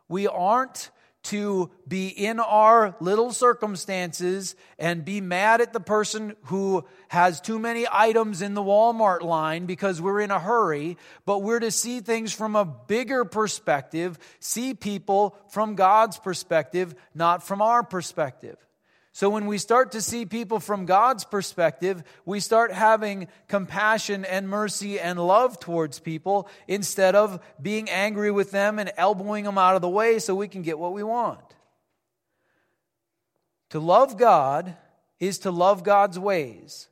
We 0.09 0.27
aren't 0.27 0.91
to 1.25 1.71
be 1.87 2.09
in 2.09 2.41
our 2.41 2.97
little 3.01 3.33
circumstances 3.33 4.57
and 4.79 5.05
be 5.05 5.21
mad 5.21 5.61
at 5.61 5.73
the 5.73 5.81
person 5.81 6.35
who 6.45 6.85
has 7.09 7.41
too 7.41 7.59
many 7.59 7.87
items 7.91 8.43
in 8.43 8.55
the 8.55 8.63
Walmart 8.63 9.23
line 9.23 9.67
because 9.67 10.01
we're 10.01 10.21
in 10.21 10.33
a 10.33 10.41
hurry, 10.41 10.97
but 11.25 11.43
we're 11.43 11.61
to 11.61 11.71
see 11.71 12.01
things 12.01 12.33
from 12.33 12.57
a 12.57 12.65
bigger 12.65 13.25
perspective, 13.25 14.19
see 14.41 14.75
people 14.75 15.37
from 15.49 15.77
God's 15.77 16.19
perspective, 16.19 16.95
not 17.15 17.47
from 17.47 17.63
our 17.63 17.85
perspective. 17.85 18.57
So 19.15 19.29
when 19.29 19.47
we 19.47 19.59
start 19.59 19.93
to 19.93 20.01
see 20.01 20.25
people 20.25 20.59
from 20.59 20.87
God's 20.87 21.25
perspective, 21.25 22.03
we 22.25 22.41
start 22.41 22.73
having 22.73 23.29
compassion 23.47 24.25
and 24.25 24.49
mercy 24.49 24.99
and 24.99 25.19
love 25.19 25.61
towards 25.61 25.99
people 25.99 26.49
instead 26.67 27.15
of 27.15 27.39
being 27.61 27.91
angry 27.91 28.31
with 28.31 28.51
them 28.51 28.79
and 28.79 28.91
elbowing 28.97 29.45
them 29.45 29.59
out 29.59 29.77
of 29.77 29.83
the 29.83 29.89
way 29.89 30.19
so 30.19 30.35
we 30.35 30.49
can 30.49 30.63
get 30.63 30.79
what 30.79 30.95
we 30.95 31.03
want. 31.03 31.41
To 33.71 33.81
love 33.81 34.17
God 34.17 34.77
is 35.21 35.41
to 35.41 35.51
love 35.51 35.85
God's 35.85 36.19
ways. 36.19 36.89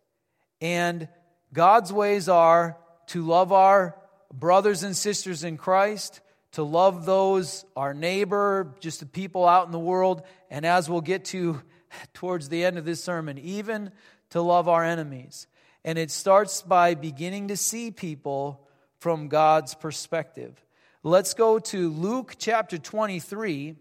And 0.61 1.09
God's 1.55 1.91
ways 1.91 2.29
are 2.29 2.77
to 3.09 3.23
love 3.23 3.51
our 3.51 3.97
brothers 4.33 4.83
and 4.83 4.95
sisters 4.95 5.43
in 5.43 5.57
Christ, 5.57 6.21
to 6.53 6.63
love 6.63 7.07
those, 7.07 7.65
our 7.77 7.95
neighbor, 7.95 8.75
just 8.81 9.01
the 9.01 9.07
people 9.07 9.49
out 9.49 9.67
in 9.67 9.73
the 9.73 9.79
world, 9.79 10.23
and 10.51 10.67
as 10.67 10.89
we'll 10.89 11.01
get 11.01 11.25
to 11.27 11.63
towards 12.15 12.49
the 12.49 12.65
end 12.65 12.79
of 12.79 12.85
this 12.85 13.03
sermon, 13.03 13.39
even 13.39 13.91
to 14.31 14.41
love 14.41 14.69
our 14.69 14.85
enemies. 14.85 15.47
And 15.85 15.99
it 15.99 16.11
starts 16.11 16.63
by 16.63 16.95
beginning 16.95 17.49
to 17.49 17.57
see 17.57 17.91
people 17.91 18.67
from 18.99 19.29
God's 19.29 19.75
perspective. 19.75 20.63
Let's 21.03 21.35
go 21.35 21.59
to 21.59 21.91
Luke 21.91 22.35
chapter 22.39 22.77
23. 22.77 23.77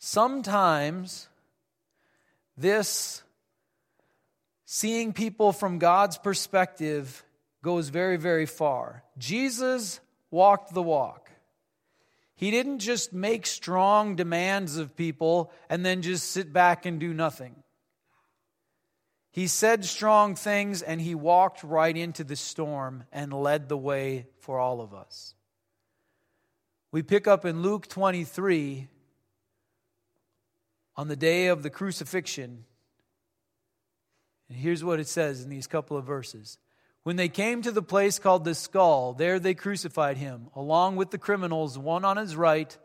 Sometimes 0.00 1.28
this 2.56 3.22
seeing 4.64 5.12
people 5.12 5.52
from 5.52 5.78
God's 5.78 6.18
perspective 6.18 7.24
goes 7.62 7.88
very, 7.88 8.16
very 8.16 8.46
far. 8.46 9.04
Jesus 9.16 10.00
walked 10.30 10.74
the 10.74 10.82
walk. 10.82 11.23
He 12.36 12.50
didn't 12.50 12.80
just 12.80 13.12
make 13.12 13.46
strong 13.46 14.16
demands 14.16 14.76
of 14.76 14.96
people 14.96 15.52
and 15.68 15.84
then 15.86 16.02
just 16.02 16.30
sit 16.30 16.52
back 16.52 16.84
and 16.84 16.98
do 16.98 17.14
nothing. 17.14 17.54
He 19.30 19.46
said 19.46 19.84
strong 19.84 20.34
things 20.34 20.82
and 20.82 21.00
he 21.00 21.14
walked 21.14 21.64
right 21.64 21.96
into 21.96 22.22
the 22.22 22.36
storm 22.36 23.04
and 23.12 23.32
led 23.32 23.68
the 23.68 23.76
way 23.76 24.26
for 24.40 24.58
all 24.58 24.80
of 24.80 24.94
us. 24.94 25.34
We 26.92 27.02
pick 27.02 27.26
up 27.26 27.44
in 27.44 27.62
Luke 27.62 27.88
23 27.88 28.88
on 30.96 31.08
the 31.08 31.16
day 31.16 31.48
of 31.48 31.62
the 31.64 31.70
crucifixion. 31.70 32.64
And 34.48 34.58
here's 34.58 34.84
what 34.84 35.00
it 35.00 35.08
says 35.08 35.42
in 35.42 35.50
these 35.50 35.66
couple 35.66 35.96
of 35.96 36.04
verses 36.04 36.58
when 37.04 37.16
they 37.16 37.28
came 37.28 37.62
to 37.62 37.70
the 37.70 37.82
place 37.82 38.18
called 38.18 38.44
the 38.44 38.54
skull, 38.54 39.12
there 39.12 39.38
they 39.38 39.54
crucified 39.54 40.16
him, 40.16 40.48
along 40.56 40.96
with 40.96 41.10
the 41.10 41.18
criminals, 41.18 41.78
one 41.78 42.04
on 42.04 42.16
his 42.16 42.34
right, 42.34 42.76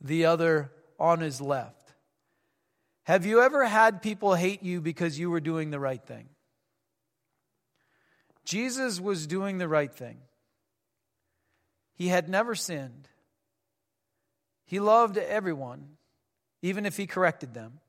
the 0.00 0.26
other 0.26 0.72
on 0.98 1.20
his 1.20 1.40
left. 1.40 1.94
Have 3.04 3.24
you 3.24 3.40
ever 3.40 3.64
had 3.64 4.02
people 4.02 4.34
hate 4.34 4.62
you 4.62 4.80
because 4.80 5.18
you 5.18 5.30
were 5.30 5.40
doing 5.40 5.70
the 5.70 5.80
right 5.80 6.04
thing? 6.04 6.28
Jesus 8.44 9.00
was 9.00 9.26
doing 9.26 9.58
the 9.58 9.68
right 9.68 9.92
thing. 9.94 10.18
He 11.94 12.08
had 12.08 12.28
never 12.28 12.54
sinned. 12.54 13.08
He 14.66 14.80
loved 14.80 15.16
everyone, 15.16 15.96
even 16.60 16.86
if 16.86 16.96
he 16.96 17.06
corrected 17.06 17.54
them. 17.54 17.80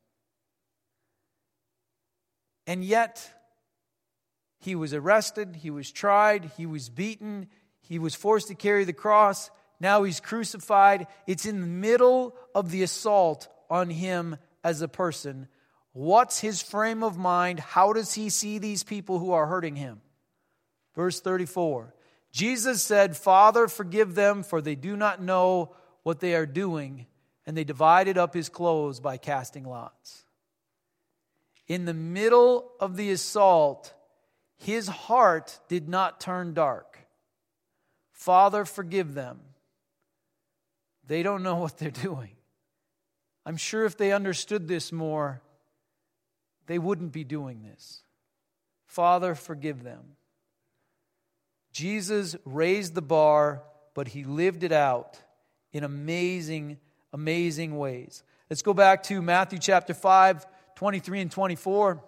And 2.67 2.83
yet, 2.83 3.29
he 4.59 4.75
was 4.75 4.93
arrested, 4.93 5.57
he 5.57 5.71
was 5.71 5.91
tried, 5.91 6.51
he 6.57 6.65
was 6.65 6.89
beaten, 6.89 7.47
he 7.81 7.97
was 7.97 8.13
forced 8.13 8.49
to 8.49 8.55
carry 8.55 8.83
the 8.83 8.93
cross. 8.93 9.49
Now 9.79 10.03
he's 10.03 10.19
crucified. 10.19 11.07
It's 11.25 11.45
in 11.45 11.61
the 11.61 11.67
middle 11.67 12.35
of 12.53 12.69
the 12.69 12.83
assault 12.83 13.47
on 13.69 13.89
him 13.89 14.35
as 14.63 14.81
a 14.81 14.87
person. 14.87 15.47
What's 15.93 16.39
his 16.39 16.61
frame 16.61 17.03
of 17.03 17.17
mind? 17.17 17.59
How 17.59 17.93
does 17.93 18.13
he 18.13 18.29
see 18.29 18.57
these 18.57 18.83
people 18.83 19.19
who 19.19 19.31
are 19.31 19.47
hurting 19.47 19.75
him? 19.75 20.01
Verse 20.95 21.19
34 21.19 21.93
Jesus 22.31 22.83
said, 22.83 23.17
Father, 23.17 23.67
forgive 23.67 24.13
them, 24.13 24.43
for 24.43 24.61
they 24.61 24.75
do 24.75 24.95
not 24.95 25.21
know 25.21 25.73
what 26.03 26.19
they 26.19 26.35
are 26.35 26.45
doing. 26.45 27.07
And 27.47 27.57
they 27.57 27.63
divided 27.63 28.17
up 28.17 28.35
his 28.35 28.49
clothes 28.49 28.99
by 28.99 29.17
casting 29.17 29.63
lots. 29.63 30.25
In 31.67 31.85
the 31.85 31.93
middle 31.93 32.71
of 32.79 32.95
the 32.95 33.09
assault, 33.09 33.93
his 34.59 34.87
heart 34.87 35.59
did 35.67 35.87
not 35.87 36.19
turn 36.19 36.53
dark. 36.53 36.99
Father, 38.11 38.65
forgive 38.65 39.13
them. 39.13 39.39
They 41.07 41.23
don't 41.23 41.43
know 41.43 41.55
what 41.63 41.77
they're 41.77 41.89
doing. 41.89 42.35
I'm 43.45 43.57
sure 43.57 43.85
if 43.85 43.97
they 43.97 44.11
understood 44.11 44.67
this 44.67 44.91
more, 44.91 45.41
they 46.67 46.77
wouldn't 46.77 47.11
be 47.11 47.23
doing 47.23 47.63
this. 47.63 48.03
Father, 48.85 49.33
forgive 49.33 49.83
them. 49.83 50.01
Jesus 51.71 52.35
raised 52.45 52.95
the 52.95 53.01
bar, 53.01 53.63
but 53.93 54.09
he 54.09 54.23
lived 54.23 54.63
it 54.63 54.71
out 54.71 55.17
in 55.71 55.83
amazing, 55.83 56.77
amazing 57.13 57.77
ways. 57.77 58.23
Let's 58.49 58.61
go 58.61 58.73
back 58.73 59.03
to 59.03 59.21
Matthew 59.21 59.59
chapter 59.59 59.93
5, 59.93 60.45
23 60.75 61.21
and 61.21 61.31
24. 61.31 62.03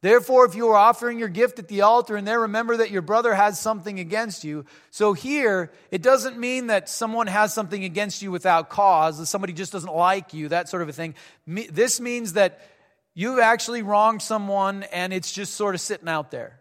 Therefore, 0.00 0.44
if 0.44 0.54
you 0.54 0.68
are 0.68 0.76
offering 0.76 1.18
your 1.18 1.28
gift 1.28 1.58
at 1.58 1.66
the 1.66 1.80
altar 1.80 2.14
and 2.14 2.26
there 2.26 2.40
remember 2.40 2.76
that 2.76 2.92
your 2.92 3.02
brother 3.02 3.34
has 3.34 3.58
something 3.58 3.98
against 3.98 4.44
you. 4.44 4.64
So 4.90 5.12
here, 5.12 5.72
it 5.90 6.02
doesn't 6.02 6.38
mean 6.38 6.68
that 6.68 6.88
someone 6.88 7.26
has 7.26 7.52
something 7.52 7.82
against 7.82 8.22
you 8.22 8.30
without 8.30 8.68
cause, 8.68 9.18
that 9.18 9.26
somebody 9.26 9.52
just 9.52 9.72
doesn't 9.72 9.92
like 9.92 10.32
you, 10.32 10.48
that 10.50 10.68
sort 10.68 10.82
of 10.82 10.88
a 10.88 10.92
thing. 10.92 11.16
This 11.46 12.00
means 12.00 12.34
that 12.34 12.60
you've 13.14 13.40
actually 13.40 13.82
wronged 13.82 14.22
someone 14.22 14.84
and 14.84 15.12
it's 15.12 15.32
just 15.32 15.54
sort 15.54 15.74
of 15.74 15.80
sitting 15.80 16.08
out 16.08 16.30
there. 16.30 16.60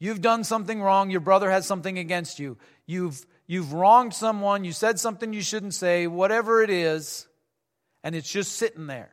You've 0.00 0.22
done 0.22 0.42
something 0.42 0.80
wrong, 0.80 1.10
your 1.10 1.20
brother 1.20 1.50
has 1.50 1.66
something 1.66 1.98
against 1.98 2.40
you. 2.40 2.56
You've, 2.86 3.24
you've 3.46 3.74
wronged 3.74 4.14
someone, 4.14 4.64
you 4.64 4.72
said 4.72 4.98
something 4.98 5.34
you 5.34 5.42
shouldn't 5.42 5.74
say, 5.74 6.06
whatever 6.06 6.62
it 6.62 6.70
is, 6.70 7.28
and 8.02 8.16
it's 8.16 8.28
just 8.28 8.52
sitting 8.52 8.86
there. 8.86 9.11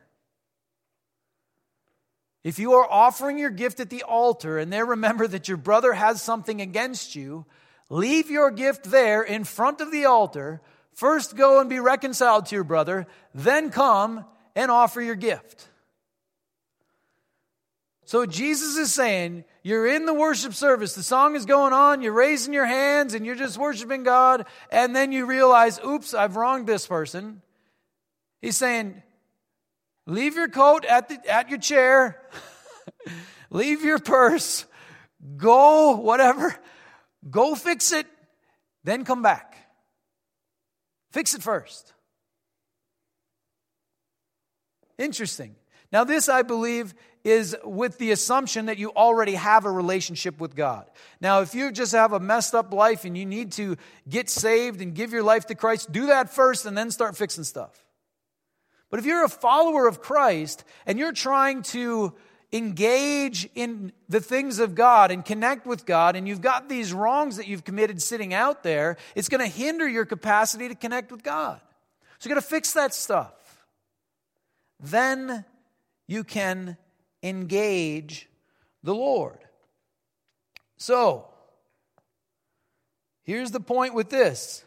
If 2.42 2.58
you 2.58 2.72
are 2.74 2.90
offering 2.90 3.38
your 3.38 3.50
gift 3.50 3.80
at 3.80 3.90
the 3.90 4.02
altar 4.02 4.58
and 4.58 4.72
there 4.72 4.86
remember 4.86 5.26
that 5.26 5.48
your 5.48 5.58
brother 5.58 5.92
has 5.92 6.22
something 6.22 6.60
against 6.60 7.14
you, 7.14 7.44
leave 7.90 8.30
your 8.30 8.50
gift 8.50 8.84
there 8.84 9.22
in 9.22 9.44
front 9.44 9.80
of 9.80 9.92
the 9.92 10.06
altar. 10.06 10.62
First 10.94 11.36
go 11.36 11.60
and 11.60 11.68
be 11.68 11.80
reconciled 11.80 12.46
to 12.46 12.54
your 12.54 12.64
brother, 12.64 13.06
then 13.34 13.70
come 13.70 14.24
and 14.56 14.70
offer 14.70 15.02
your 15.02 15.16
gift. 15.16 15.68
So 18.06 18.26
Jesus 18.26 18.76
is 18.76 18.92
saying, 18.92 19.44
you're 19.62 19.86
in 19.86 20.04
the 20.04 20.14
worship 20.14 20.54
service, 20.54 20.94
the 20.94 21.02
song 21.02 21.36
is 21.36 21.46
going 21.46 21.72
on, 21.72 22.02
you're 22.02 22.12
raising 22.12 22.52
your 22.52 22.66
hands 22.66 23.14
and 23.14 23.24
you're 23.24 23.36
just 23.36 23.56
worshiping 23.56 24.02
God, 24.02 24.46
and 24.72 24.96
then 24.96 25.12
you 25.12 25.26
realize, 25.26 25.78
oops, 25.86 26.12
I've 26.12 26.34
wronged 26.34 26.66
this 26.66 26.88
person. 26.88 27.40
He's 28.42 28.56
saying, 28.56 29.00
leave 30.10 30.34
your 30.34 30.48
coat 30.48 30.84
at, 30.84 31.08
the, 31.08 31.32
at 31.32 31.48
your 31.48 31.58
chair, 31.58 32.20
leave 33.50 33.82
your 33.84 33.98
purse, 33.98 34.66
go, 35.36 35.96
whatever, 35.96 36.54
go 37.30 37.54
fix 37.54 37.92
it, 37.92 38.06
then 38.82 39.04
come 39.04 39.22
back. 39.22 39.56
Fix 41.12 41.34
it 41.34 41.42
first. 41.42 41.92
Interesting. 44.98 45.54
Now, 45.92 46.04
this, 46.04 46.28
I 46.28 46.42
believe, 46.42 46.94
is 47.24 47.56
with 47.64 47.98
the 47.98 48.12
assumption 48.12 48.66
that 48.66 48.78
you 48.78 48.90
already 48.90 49.34
have 49.34 49.64
a 49.64 49.70
relationship 49.70 50.40
with 50.40 50.54
God. 50.54 50.88
Now, 51.20 51.40
if 51.40 51.54
you 51.54 51.72
just 51.72 51.92
have 51.92 52.12
a 52.12 52.20
messed 52.20 52.54
up 52.54 52.72
life 52.72 53.04
and 53.04 53.16
you 53.16 53.26
need 53.26 53.52
to 53.52 53.76
get 54.08 54.30
saved 54.30 54.80
and 54.80 54.94
give 54.94 55.12
your 55.12 55.22
life 55.22 55.46
to 55.46 55.54
Christ, 55.54 55.90
do 55.90 56.06
that 56.06 56.30
first 56.30 56.64
and 56.64 56.76
then 56.76 56.90
start 56.90 57.16
fixing 57.16 57.44
stuff. 57.44 57.84
But 58.90 58.98
if 58.98 59.06
you're 59.06 59.24
a 59.24 59.28
follower 59.28 59.86
of 59.86 60.00
Christ 60.00 60.64
and 60.84 60.98
you're 60.98 61.12
trying 61.12 61.62
to 61.62 62.12
engage 62.52 63.48
in 63.54 63.92
the 64.08 64.20
things 64.20 64.58
of 64.58 64.74
God 64.74 65.12
and 65.12 65.24
connect 65.24 65.64
with 65.66 65.86
God, 65.86 66.16
and 66.16 66.26
you've 66.26 66.40
got 66.40 66.68
these 66.68 66.92
wrongs 66.92 67.36
that 67.36 67.46
you've 67.46 67.64
committed 67.64 68.02
sitting 68.02 68.34
out 68.34 68.64
there, 68.64 68.96
it's 69.14 69.28
going 69.28 69.40
to 69.40 69.46
hinder 69.46 69.88
your 69.88 70.04
capacity 70.04 70.68
to 70.68 70.74
connect 70.74 71.12
with 71.12 71.22
God. 71.22 71.60
So 72.18 72.28
you 72.28 72.34
got 72.34 72.40
to 72.40 72.46
fix 72.46 72.72
that 72.72 72.92
stuff. 72.92 73.32
Then 74.80 75.44
you 76.08 76.24
can 76.24 76.76
engage 77.22 78.28
the 78.82 78.94
Lord. 78.94 79.38
So, 80.76 81.26
here's 83.22 83.50
the 83.50 83.60
point 83.60 83.94
with 83.94 84.10
this 84.10 84.64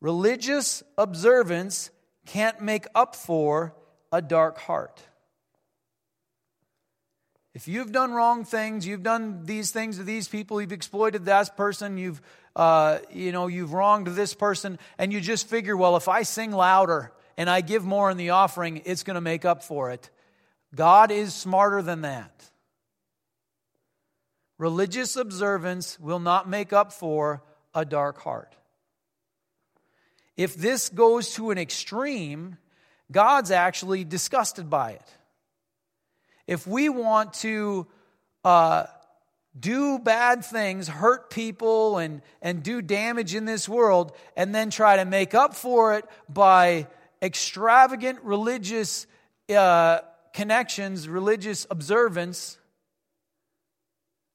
religious 0.00 0.82
observance 0.98 1.90
can't 2.26 2.60
make 2.60 2.86
up 2.94 3.16
for 3.16 3.74
a 4.12 4.20
dark 4.20 4.58
heart. 4.58 5.02
If 7.54 7.68
you've 7.68 7.90
done 7.90 8.12
wrong 8.12 8.44
things, 8.44 8.86
you've 8.86 9.02
done 9.02 9.46
these 9.46 9.70
things 9.70 9.96
to 9.96 10.02
these 10.02 10.28
people, 10.28 10.60
you've 10.60 10.72
exploited 10.72 11.24
that 11.24 11.56
person, 11.56 11.96
you've 11.96 12.20
uh, 12.54 12.98
you 13.10 13.32
know 13.32 13.46
you've 13.46 13.72
wronged 13.72 14.08
this 14.08 14.34
person, 14.34 14.78
and 14.98 15.12
you 15.12 15.20
just 15.22 15.48
figure, 15.48 15.76
well, 15.76 15.96
if 15.96 16.08
I 16.08 16.22
sing 16.22 16.52
louder 16.52 17.12
and 17.36 17.48
I 17.48 17.62
give 17.62 17.84
more 17.84 18.10
in 18.10 18.18
the 18.18 18.30
offering, 18.30 18.82
it's 18.84 19.02
going 19.02 19.14
to 19.14 19.22
make 19.22 19.44
up 19.44 19.62
for 19.62 19.90
it. 19.90 20.10
God 20.74 21.10
is 21.10 21.34
smarter 21.34 21.80
than 21.80 22.02
that. 22.02 22.50
Religious 24.58 25.16
observance 25.16 25.98
will 26.00 26.18
not 26.18 26.48
make 26.48 26.72
up 26.72 26.92
for 26.92 27.42
a 27.74 27.84
dark 27.84 28.18
heart. 28.18 28.54
If 30.36 30.54
this 30.54 30.88
goes 30.88 31.34
to 31.34 31.50
an 31.50 31.58
extreme, 31.58 32.58
God's 33.10 33.50
actually 33.50 34.04
disgusted 34.04 34.68
by 34.68 34.92
it. 34.92 35.14
If 36.46 36.66
we 36.66 36.88
want 36.88 37.32
to 37.34 37.86
uh, 38.44 38.84
do 39.58 39.98
bad 39.98 40.44
things, 40.44 40.88
hurt 40.88 41.30
people, 41.30 41.98
and, 41.98 42.22
and 42.42 42.62
do 42.62 42.82
damage 42.82 43.34
in 43.34 43.46
this 43.46 43.68
world, 43.68 44.12
and 44.36 44.54
then 44.54 44.70
try 44.70 44.96
to 44.96 45.04
make 45.04 45.34
up 45.34 45.54
for 45.54 45.94
it 45.94 46.04
by 46.28 46.86
extravagant 47.22 48.20
religious 48.22 49.06
uh, 49.48 50.00
connections, 50.32 51.08
religious 51.08 51.66
observance, 51.70 52.58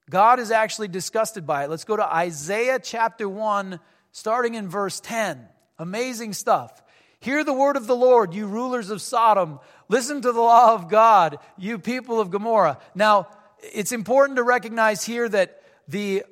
God 0.09 0.39
is 0.39 0.51
actually 0.51 0.89
disgusted 0.89 1.47
by 1.47 1.63
it. 1.63 1.69
Let's 1.69 1.85
go 1.85 1.95
to 1.95 2.03
Isaiah 2.03 2.79
chapter 2.79 3.29
1, 3.29 3.79
starting 4.11 4.55
in 4.55 4.67
verse 4.67 4.99
10. 4.99 5.47
Amazing 5.81 6.33
stuff. 6.33 6.83
Hear 7.21 7.43
the 7.43 7.53
word 7.53 7.75
of 7.75 7.87
the 7.87 7.95
Lord, 7.95 8.35
you 8.35 8.45
rulers 8.45 8.91
of 8.91 9.01
Sodom. 9.01 9.59
Listen 9.89 10.21
to 10.21 10.31
the 10.31 10.39
law 10.39 10.75
of 10.75 10.89
God, 10.89 11.39
you 11.57 11.79
people 11.79 12.19
of 12.19 12.29
Gomorrah. 12.29 12.77
Now, 12.93 13.27
it's 13.73 13.91
important 13.91 14.37
to 14.37 14.43
recognize 14.43 15.03
here 15.03 15.27
that 15.27 15.59
the 15.87 16.23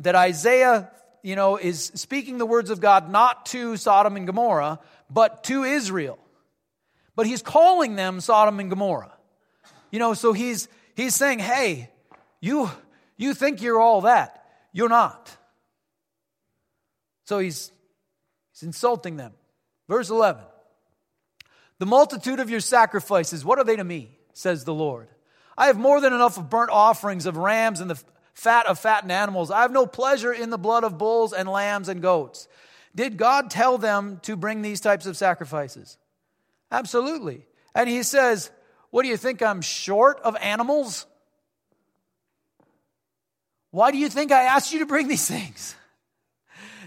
that 0.00 0.16
Isaiah, 0.16 0.90
you 1.22 1.36
know, 1.36 1.58
is 1.58 1.92
speaking 1.94 2.38
the 2.38 2.46
words 2.46 2.70
of 2.70 2.80
God 2.80 3.08
not 3.08 3.46
to 3.46 3.76
Sodom 3.76 4.16
and 4.16 4.26
Gomorrah, 4.26 4.80
but 5.08 5.44
to 5.44 5.62
Israel. 5.62 6.18
But 7.14 7.26
he's 7.26 7.40
calling 7.40 7.94
them 7.94 8.20
Sodom 8.20 8.58
and 8.58 8.68
Gomorrah. 8.68 9.16
You 9.92 10.00
know, 10.00 10.14
so 10.14 10.32
he's 10.32 10.66
he's 10.96 11.14
saying, 11.14 11.38
"Hey, 11.38 11.88
you 12.40 12.68
you 13.16 13.32
think 13.32 13.62
you're 13.62 13.80
all 13.80 14.00
that. 14.00 14.44
You're 14.72 14.88
not." 14.88 15.36
So 17.26 17.38
he's 17.38 17.70
he's 18.58 18.66
insulting 18.66 19.16
them. 19.16 19.32
Verse 19.88 20.10
11. 20.10 20.42
The 21.78 21.86
multitude 21.86 22.40
of 22.40 22.50
your 22.50 22.60
sacrifices, 22.60 23.44
what 23.44 23.58
are 23.58 23.64
they 23.64 23.76
to 23.76 23.84
me? 23.84 24.10
says 24.32 24.64
the 24.64 24.74
Lord. 24.74 25.08
I 25.56 25.66
have 25.66 25.78
more 25.78 26.00
than 26.00 26.12
enough 26.12 26.38
of 26.38 26.48
burnt 26.48 26.70
offerings 26.70 27.26
of 27.26 27.36
rams 27.36 27.80
and 27.80 27.90
the 27.90 28.00
fat 28.34 28.66
of 28.66 28.78
fattened 28.78 29.10
animals. 29.10 29.50
I 29.50 29.62
have 29.62 29.72
no 29.72 29.86
pleasure 29.86 30.32
in 30.32 30.50
the 30.50 30.58
blood 30.58 30.84
of 30.84 30.96
bulls 30.96 31.32
and 31.32 31.48
lambs 31.48 31.88
and 31.88 32.00
goats. 32.00 32.46
Did 32.94 33.16
God 33.16 33.50
tell 33.50 33.78
them 33.78 34.20
to 34.22 34.36
bring 34.36 34.62
these 34.62 34.80
types 34.80 35.06
of 35.06 35.16
sacrifices? 35.16 35.98
Absolutely. 36.70 37.46
And 37.74 37.88
he 37.88 38.04
says, 38.04 38.50
What 38.90 39.02
do 39.02 39.08
you 39.08 39.16
think? 39.16 39.42
I'm 39.42 39.60
short 39.60 40.20
of 40.20 40.36
animals? 40.36 41.06
Why 43.70 43.90
do 43.90 43.98
you 43.98 44.08
think 44.08 44.32
I 44.32 44.44
asked 44.44 44.72
you 44.72 44.78
to 44.80 44.86
bring 44.86 45.08
these 45.08 45.26
things? 45.28 45.74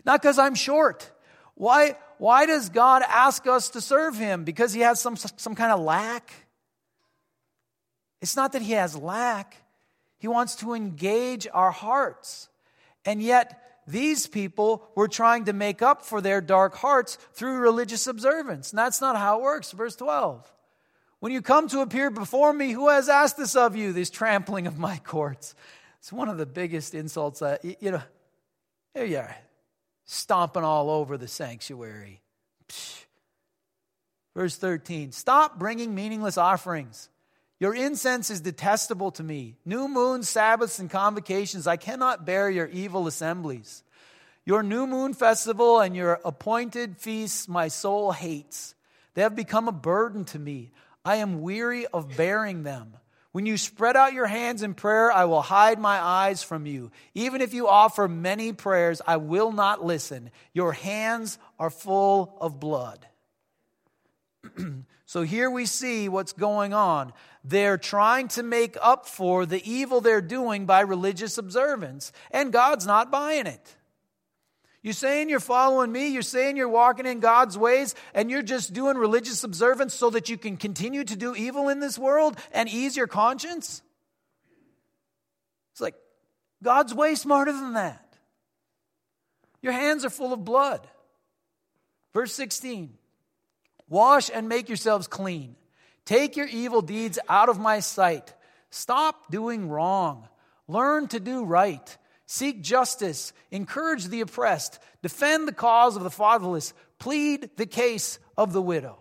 Not 0.06 0.22
because 0.22 0.40
I'm 0.40 0.56
short. 0.56 1.12
Why, 1.62 1.96
why 2.18 2.48
does 2.48 2.70
God 2.70 3.04
ask 3.08 3.46
us 3.46 3.70
to 3.70 3.82
serve 3.82 4.18
him? 4.18 4.46
Because 4.46 4.74
he 4.74 4.82
has 4.82 5.00
some, 5.00 5.16
some 5.16 5.54
kind 5.54 5.72
of 5.72 5.80
lack? 5.80 6.34
It's 8.20 8.36
not 8.36 8.54
that 8.54 8.64
he 8.64 8.72
has 8.72 8.96
lack, 8.96 9.58
he 10.18 10.28
wants 10.28 10.56
to 10.56 10.74
engage 10.74 11.48
our 11.54 11.70
hearts. 11.70 12.50
And 13.06 13.22
yet, 13.22 13.62
these 13.86 14.26
people 14.26 14.90
were 14.96 15.08
trying 15.08 15.46
to 15.46 15.54
make 15.54 15.84
up 15.84 16.04
for 16.04 16.20
their 16.20 16.42
dark 16.42 16.74
hearts 16.74 17.20
through 17.34 17.60
religious 17.60 18.08
observance. 18.08 18.72
And 18.72 18.80
that's 18.80 19.00
not 19.00 19.16
how 19.16 19.38
it 19.38 19.44
works. 19.44 19.72
Verse 19.72 19.96
12. 19.96 20.52
When 21.20 21.32
you 21.32 21.44
come 21.44 21.68
to 21.68 21.82
appear 21.82 22.10
before 22.10 22.54
me, 22.54 22.72
who 22.72 22.90
has 22.90 23.08
asked 23.08 23.38
this 23.38 23.56
of 23.56 23.76
you, 23.76 23.94
this 23.94 24.10
trampling 24.10 24.66
of 24.66 24.80
my 24.80 24.98
courts? 24.98 25.54
It's 26.00 26.12
one 26.12 26.28
of 26.28 26.40
the 26.40 26.48
biggest 26.48 26.96
insults 26.96 27.42
that, 27.42 27.64
you 27.64 27.92
know, 27.92 28.02
here 28.96 29.06
you 29.06 29.18
are, 29.18 29.38
stomping 30.12 30.64
all 30.64 30.90
over 30.90 31.18
the 31.18 31.28
sanctuary. 31.28 32.22
Verse 34.36 34.58
13 34.58 35.12
Stop 35.14 35.58
bringing 35.58 35.96
meaningless 35.96 36.38
offerings. 36.38 37.10
Your 37.60 37.76
incense 37.76 38.30
is 38.30 38.42
detestable 38.42 39.12
to 39.12 39.24
me. 39.24 39.56
New 39.66 39.88
moons, 39.88 40.28
Sabbaths, 40.28 40.80
and 40.80 40.90
convocations, 40.90 41.68
I 41.68 41.78
cannot 41.78 42.26
bear 42.26 42.50
your 42.50 42.66
evil 42.68 43.08
assemblies. 43.08 43.84
Your 44.44 44.64
new 44.64 44.88
moon 44.88 45.14
festival 45.14 45.80
and 45.80 45.96
your 45.96 46.20
appointed 46.26 46.98
feasts, 46.98 47.48
my 47.48 47.68
soul 47.68 48.12
hates. 48.12 48.74
They 49.14 49.22
have 49.22 49.36
become 49.36 49.68
a 49.68 49.74
burden 49.74 50.26
to 50.26 50.40
me. 50.40 50.72
I 51.06 51.18
am 51.18 51.42
weary 51.42 51.86
of 51.86 52.18
bearing 52.18 52.64
them. 52.64 52.94
When 53.32 53.46
you 53.46 53.58
spread 53.58 53.96
out 53.96 54.14
your 54.14 54.28
hands 54.28 54.62
in 54.62 54.74
prayer, 54.74 55.12
I 55.12 55.26
will 55.26 55.42
hide 55.42 55.80
my 55.80 56.00
eyes 56.00 56.44
from 56.44 56.66
you. 56.66 56.92
Even 57.14 57.40
if 57.40 57.54
you 57.54 57.68
offer 57.68 58.08
many 58.08 58.52
prayers, 58.52 59.02
I 59.08 59.18
will 59.18 59.54
not 59.54 59.84
listen. 59.84 60.32
Your 60.54 60.74
hands 60.74 61.38
are 61.58 61.70
full 61.70 62.38
of 62.42 62.60
blood. 62.60 63.08
so 65.06 65.22
here 65.22 65.50
we 65.50 65.66
see 65.66 66.10
what's 66.10 66.34
going 66.34 66.74
on. 66.74 67.14
They're 67.44 67.78
trying 67.78 68.28
to 68.30 68.44
make 68.44 68.76
up 68.82 69.08
for 69.08 69.46
the 69.46 69.70
evil 69.70 70.02
they're 70.02 70.22
doing 70.22 70.66
by 70.66 70.82
religious 70.82 71.38
observance, 71.38 72.12
and 72.32 72.52
God's 72.52 72.86
not 72.86 73.12
buying 73.12 73.48
it. 73.48 73.76
You're 74.84 74.94
saying 74.94 75.30
you're 75.30 75.40
following 75.40 75.92
me, 75.92 76.08
you're 76.08 76.24
saying 76.24 76.58
you're 76.58 76.68
walking 76.68 77.06
in 77.06 77.20
God's 77.20 77.58
ways, 77.58 77.94
and 78.16 78.32
you're 78.32 78.42
just 78.42 78.74
doing 78.74 78.98
religious 78.98 79.44
observance 79.44 79.94
so 79.94 80.10
that 80.10 80.30
you 80.30 80.38
can 80.38 80.58
continue 80.58 81.04
to 81.04 81.16
do 81.16 81.36
evil 81.36 81.70
in 81.70 81.80
this 81.80 82.00
world 82.00 82.36
and 82.52 82.68
ease 82.68 82.98
your 82.98 83.08
conscience? 83.08 83.84
It's 85.74 85.82
like, 85.82 85.96
God's 86.64 86.96
way 86.96 87.14
smarter 87.14 87.52
than 87.52 87.74
that. 87.74 88.18
Your 89.62 89.74
hands 89.74 90.04
are 90.04 90.10
full 90.10 90.34
of 90.34 90.44
blood. 90.44 90.88
Verse 92.14 92.34
16 92.34 92.98
Wash 93.88 94.32
and 94.34 94.50
make 94.50 94.68
yourselves 94.68 95.08
clean. 95.08 95.56
Take 96.06 96.36
your 96.36 96.48
evil 96.48 96.82
deeds 96.82 97.20
out 97.30 97.50
of 97.50 97.60
my 97.60 97.82
sight. 97.82 98.34
Stop 98.72 99.30
doing 99.30 99.70
wrong. 99.70 100.28
Learn 100.68 101.08
to 101.10 101.20
do 101.20 101.44
right. 101.44 101.98
Seek 102.32 102.62
justice. 102.62 103.34
Encourage 103.52 104.06
the 104.06 104.22
oppressed. 104.22 104.80
Defend 105.02 105.50
the 105.50 105.54
cause 105.54 105.98
of 105.98 106.04
the 106.04 106.10
fatherless. 106.10 106.74
Plead 106.98 107.50
the 107.58 107.66
case 107.66 108.20
of 108.38 108.54
the 108.54 108.62
widow. 108.62 108.98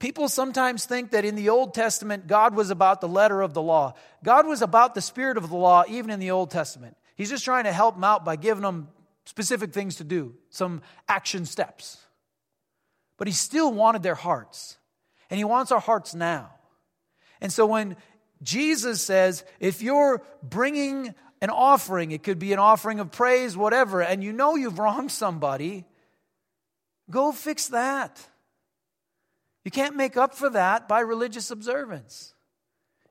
People 0.00 0.28
sometimes 0.28 0.84
think 0.84 1.12
that 1.12 1.24
in 1.24 1.36
the 1.36 1.50
Old 1.50 1.72
Testament, 1.72 2.26
God 2.26 2.56
was 2.56 2.70
about 2.70 3.00
the 3.00 3.06
letter 3.06 3.40
of 3.40 3.54
the 3.54 3.62
law. 3.62 3.94
God 4.24 4.48
was 4.48 4.62
about 4.62 4.96
the 4.96 5.00
spirit 5.00 5.36
of 5.36 5.48
the 5.48 5.56
law, 5.56 5.84
even 5.86 6.10
in 6.10 6.18
the 6.18 6.32
Old 6.32 6.50
Testament. 6.50 6.96
He's 7.14 7.30
just 7.30 7.44
trying 7.44 7.64
to 7.64 7.72
help 7.72 7.94
them 7.94 8.02
out 8.02 8.24
by 8.24 8.34
giving 8.34 8.64
them 8.64 8.88
specific 9.24 9.72
things 9.72 9.94
to 9.96 10.04
do, 10.04 10.34
some 10.50 10.82
action 11.08 11.46
steps. 11.46 11.98
But 13.16 13.28
He 13.28 13.32
still 13.32 13.72
wanted 13.72 14.02
their 14.02 14.16
hearts, 14.16 14.76
and 15.30 15.38
He 15.38 15.44
wants 15.44 15.70
our 15.70 15.78
hearts 15.78 16.16
now. 16.16 16.50
And 17.40 17.52
so 17.52 17.64
when 17.64 17.96
Jesus 18.42 19.00
says, 19.00 19.44
if 19.58 19.80
you're 19.80 20.22
bringing 20.42 21.14
an 21.44 21.50
offering, 21.50 22.10
it 22.10 22.22
could 22.22 22.38
be 22.38 22.54
an 22.54 22.58
offering 22.58 23.00
of 23.00 23.12
praise, 23.12 23.54
whatever, 23.54 24.00
and 24.00 24.24
you 24.24 24.32
know 24.32 24.56
you've 24.56 24.78
wronged 24.78 25.12
somebody, 25.12 25.84
go 27.10 27.32
fix 27.32 27.68
that. 27.68 28.18
You 29.62 29.70
can't 29.70 29.94
make 29.94 30.16
up 30.16 30.34
for 30.34 30.48
that 30.48 30.88
by 30.88 31.00
religious 31.00 31.50
observance. 31.50 32.32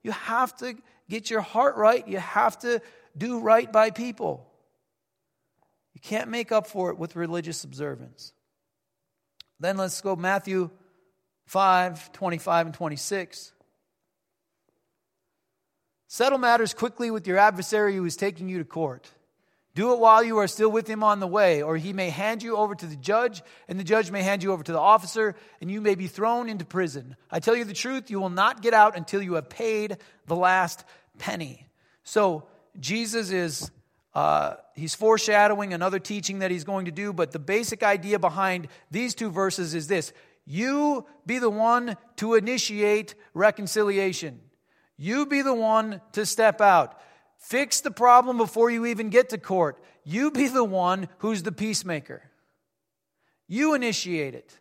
You 0.01 0.13
have 0.13 0.55
to 0.57 0.73
get 1.07 1.29
your 1.29 1.41
heart 1.41 1.75
right. 1.77 2.07
You 2.07 2.17
have 2.17 2.57
to 2.59 2.81
do 3.15 3.39
right 3.39 3.71
by 3.71 3.91
people. 3.91 4.49
You 5.93 6.01
can't 6.01 6.31
make 6.31 6.51
up 6.51 6.65
for 6.65 6.89
it 6.89 6.97
with 6.97 7.15
religious 7.15 7.63
observance. 7.63 8.33
Then 9.59 9.77
let's 9.77 10.01
go 10.01 10.15
Matthew 10.15 10.71
5 11.45 12.11
25 12.13 12.65
and 12.65 12.73
26. 12.73 13.52
Settle 16.13 16.37
matters 16.37 16.75
quickly 16.75 17.09
with 17.09 17.25
your 17.25 17.39
adversary 17.39 17.95
who 17.95 18.05
is 18.05 18.15
taking 18.15 18.47
you 18.47 18.59
to 18.59 18.63
court. 18.63 19.09
Do 19.73 19.93
it 19.93 19.99
while 19.99 20.23
you 20.23 20.37
are 20.37 20.47
still 20.47 20.69
with 20.69 20.87
him 20.87 21.03
on 21.03 21.19
the 21.19 21.25
way, 21.25 21.63
or 21.63 21.75
he 21.75 21.91
may 21.91 22.11
hand 22.11 22.43
you 22.43 22.55
over 22.55 22.75
to 22.75 22.85
the 22.85 22.95
judge, 22.95 23.41
and 23.67 23.79
the 23.79 23.83
judge 23.83 24.11
may 24.11 24.21
hand 24.21 24.43
you 24.43 24.51
over 24.51 24.61
to 24.61 24.71
the 24.71 24.79
officer, 24.79 25.33
and 25.59 25.71
you 25.71 25.81
may 25.81 25.95
be 25.95 26.05
thrown 26.05 26.49
into 26.49 26.65
prison. 26.65 27.15
I 27.31 27.39
tell 27.39 27.55
you 27.55 27.65
the 27.65 27.73
truth, 27.73 28.11
you 28.11 28.19
will 28.19 28.29
not 28.29 28.61
get 28.61 28.75
out 28.75 28.95
until 28.95 29.23
you 29.23 29.33
have 29.33 29.49
paid 29.49 29.97
the 30.27 30.35
last 30.35 30.85
penny. 31.17 31.67
So, 32.03 32.45
Jesus 32.79 33.31
is, 33.31 33.71
uh, 34.13 34.57
he's 34.75 34.93
foreshadowing 34.93 35.73
another 35.73 35.97
teaching 35.97 36.37
that 36.39 36.51
he's 36.51 36.63
going 36.63 36.85
to 36.85 36.91
do, 36.91 37.11
but 37.11 37.31
the 37.31 37.39
basic 37.39 37.81
idea 37.81 38.19
behind 38.19 38.67
these 38.91 39.15
two 39.15 39.31
verses 39.31 39.73
is 39.73 39.87
this 39.87 40.13
You 40.45 41.07
be 41.25 41.39
the 41.39 41.49
one 41.49 41.97
to 42.17 42.35
initiate 42.35 43.15
reconciliation. 43.33 44.41
You 44.97 45.25
be 45.25 45.41
the 45.41 45.53
one 45.53 46.01
to 46.13 46.25
step 46.25 46.61
out. 46.61 46.99
Fix 47.37 47.81
the 47.81 47.91
problem 47.91 48.37
before 48.37 48.69
you 48.69 48.85
even 48.85 49.09
get 49.09 49.29
to 49.29 49.37
court. 49.37 49.83
You 50.03 50.31
be 50.31 50.47
the 50.47 50.63
one 50.63 51.09
who's 51.19 51.43
the 51.43 51.51
peacemaker. 51.51 52.21
You 53.47 53.73
initiate 53.73 54.35
it. 54.35 54.57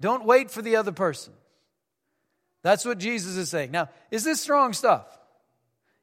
Don't 0.00 0.24
wait 0.24 0.50
for 0.50 0.62
the 0.62 0.76
other 0.76 0.92
person. 0.92 1.32
That's 2.62 2.84
what 2.84 2.98
Jesus 2.98 3.36
is 3.36 3.50
saying. 3.50 3.70
Now, 3.70 3.88
is 4.10 4.24
this 4.24 4.40
strong 4.40 4.72
stuff? 4.72 5.06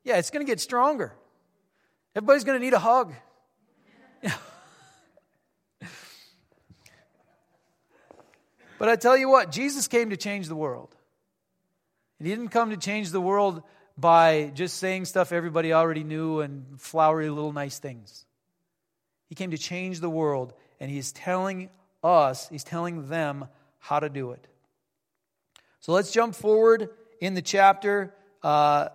Yeah, 0.03 0.17
it's 0.17 0.29
going 0.29 0.45
to 0.45 0.49
get 0.49 0.59
stronger. 0.59 1.13
Everybody's 2.15 2.43
going 2.43 2.59
to 2.59 2.63
need 2.63 2.73
a 2.73 2.79
hug. 2.79 3.13
but 8.79 8.89
I 8.89 8.95
tell 8.95 9.17
you 9.17 9.29
what, 9.29 9.51
Jesus 9.51 9.87
came 9.87 10.11
to 10.11 10.17
change 10.17 10.47
the 10.47 10.55
world. 10.55 10.94
He 12.25 12.31
didn't 12.31 12.47
come 12.47 12.71
to 12.71 12.77
change 12.77 13.11
the 13.11 13.21
world 13.21 13.61
by 13.95 14.51
just 14.55 14.77
saying 14.77 15.05
stuff 15.05 15.31
everybody 15.31 15.73
already 15.73 16.03
knew 16.03 16.39
and 16.39 16.81
flowery 16.81 17.29
little 17.29 17.53
nice 17.53 17.77
things. 17.77 18.25
He 19.29 19.35
came 19.35 19.51
to 19.51 19.59
change 19.59 19.99
the 19.99 20.09
world, 20.09 20.53
and 20.79 20.89
he's 20.89 21.11
telling 21.11 21.69
us, 22.03 22.49
he's 22.49 22.63
telling 22.63 23.09
them 23.09 23.45
how 23.77 23.99
to 23.99 24.09
do 24.09 24.31
it. 24.31 24.47
So 25.81 25.91
let's 25.91 26.09
jump 26.09 26.33
forward 26.33 26.89
in 27.21 27.35
the 27.35 27.43
chapter. 27.43 28.11
Uh, 28.41 28.87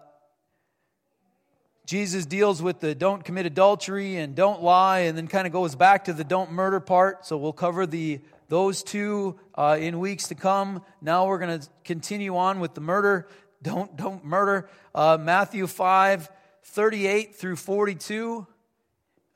Jesus 1.86 2.26
deals 2.26 2.60
with 2.60 2.80
the 2.80 2.96
don't 2.96 3.24
commit 3.24 3.46
adultery 3.46 4.16
and 4.16 4.34
don't 4.34 4.60
lie, 4.60 5.00
and 5.00 5.16
then 5.16 5.28
kind 5.28 5.46
of 5.46 5.52
goes 5.52 5.76
back 5.76 6.06
to 6.06 6.12
the 6.12 6.24
don't 6.24 6.50
murder 6.50 6.80
part. 6.80 7.24
So 7.24 7.36
we'll 7.36 7.52
cover 7.52 7.86
the 7.86 8.22
those 8.50 8.82
two 8.82 9.38
uh, 9.54 9.78
in 9.80 10.00
weeks 10.00 10.28
to 10.28 10.34
come. 10.34 10.82
Now 11.00 11.26
we're 11.26 11.38
going 11.38 11.60
to 11.60 11.68
continue 11.84 12.36
on 12.36 12.58
with 12.60 12.74
the 12.74 12.80
murder. 12.82 13.26
Don't, 13.62 13.94
don't 13.94 14.24
murder. 14.24 14.70
Uh, 14.94 15.18
Matthew 15.20 15.66
5, 15.66 16.30
38 16.64 17.36
through 17.36 17.56
42. 17.56 18.46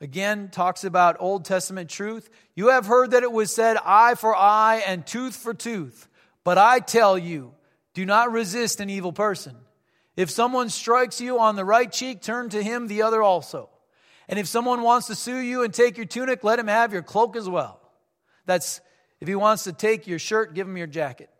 Again, 0.01 0.49
talks 0.49 0.83
about 0.83 1.17
Old 1.19 1.45
Testament 1.45 1.91
truth. 1.91 2.27
You 2.55 2.69
have 2.69 2.87
heard 2.87 3.11
that 3.11 3.21
it 3.21 3.31
was 3.31 3.53
said, 3.53 3.77
eye 3.85 4.15
for 4.15 4.35
eye 4.35 4.81
and 4.87 5.05
tooth 5.05 5.35
for 5.35 5.53
tooth. 5.53 6.09
But 6.43 6.57
I 6.57 6.79
tell 6.79 7.19
you, 7.19 7.53
do 7.93 8.03
not 8.03 8.31
resist 8.31 8.79
an 8.79 8.89
evil 8.89 9.13
person. 9.13 9.55
If 10.17 10.31
someone 10.31 10.69
strikes 10.69 11.21
you 11.21 11.37
on 11.37 11.55
the 11.55 11.63
right 11.63 11.91
cheek, 11.91 12.23
turn 12.23 12.49
to 12.49 12.63
him 12.63 12.87
the 12.87 13.03
other 13.03 13.21
also. 13.21 13.69
And 14.27 14.39
if 14.39 14.47
someone 14.47 14.81
wants 14.81 15.05
to 15.05 15.15
sue 15.15 15.37
you 15.37 15.61
and 15.61 15.71
take 15.71 15.97
your 15.97 16.07
tunic, 16.07 16.43
let 16.43 16.57
him 16.57 16.67
have 16.67 16.91
your 16.91 17.03
cloak 17.03 17.35
as 17.35 17.47
well. 17.47 17.79
That's 18.47 18.81
if 19.25 19.27
he 19.27 19.33
wants 19.33 19.63
to 19.63 19.73
take 19.73 20.05
your 20.05 20.19
shirt, 20.19 20.53
give 20.53 20.67
him 20.67 20.77
your 20.77 20.85
jacket. 20.85 21.31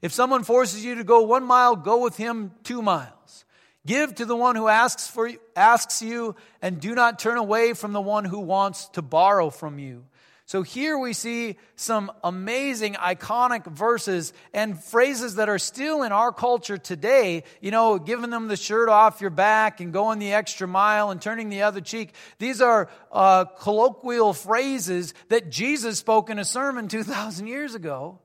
If 0.00 0.10
someone 0.10 0.42
forces 0.42 0.82
you 0.82 0.94
to 0.94 1.04
go 1.04 1.20
one 1.20 1.44
mile, 1.44 1.76
go 1.76 2.02
with 2.02 2.16
him 2.16 2.52
two 2.62 2.80
miles. 2.80 3.44
Give 3.84 4.14
to 4.14 4.24
the 4.24 4.34
one 4.34 4.56
who 4.56 4.68
asks, 4.68 5.06
for, 5.06 5.30
asks 5.54 6.00
you, 6.00 6.34
and 6.62 6.80
do 6.80 6.94
not 6.94 7.18
turn 7.18 7.36
away 7.36 7.74
from 7.74 7.92
the 7.92 8.00
one 8.00 8.24
who 8.24 8.40
wants 8.40 8.88
to 8.94 9.02
borrow 9.02 9.50
from 9.50 9.78
you. 9.78 10.06
So 10.46 10.60
here 10.60 10.98
we 10.98 11.14
see 11.14 11.56
some 11.74 12.12
amazing, 12.22 12.94
iconic 12.94 13.64
verses 13.64 14.34
and 14.52 14.82
phrases 14.82 15.36
that 15.36 15.48
are 15.48 15.58
still 15.58 16.02
in 16.02 16.12
our 16.12 16.32
culture 16.32 16.76
today. 16.76 17.44
You 17.62 17.70
know, 17.70 17.98
giving 17.98 18.28
them 18.28 18.48
the 18.48 18.56
shirt 18.56 18.90
off 18.90 19.22
your 19.22 19.30
back 19.30 19.80
and 19.80 19.90
going 19.90 20.18
the 20.18 20.34
extra 20.34 20.68
mile 20.68 21.10
and 21.10 21.20
turning 21.20 21.48
the 21.48 21.62
other 21.62 21.80
cheek. 21.80 22.12
These 22.38 22.60
are 22.60 22.90
uh, 23.10 23.46
colloquial 23.46 24.34
phrases 24.34 25.14
that 25.28 25.50
Jesus 25.50 25.98
spoke 25.98 26.28
in 26.28 26.38
a 26.38 26.44
sermon 26.44 26.88
2,000 26.88 27.46
years 27.46 27.74
ago 27.74 28.18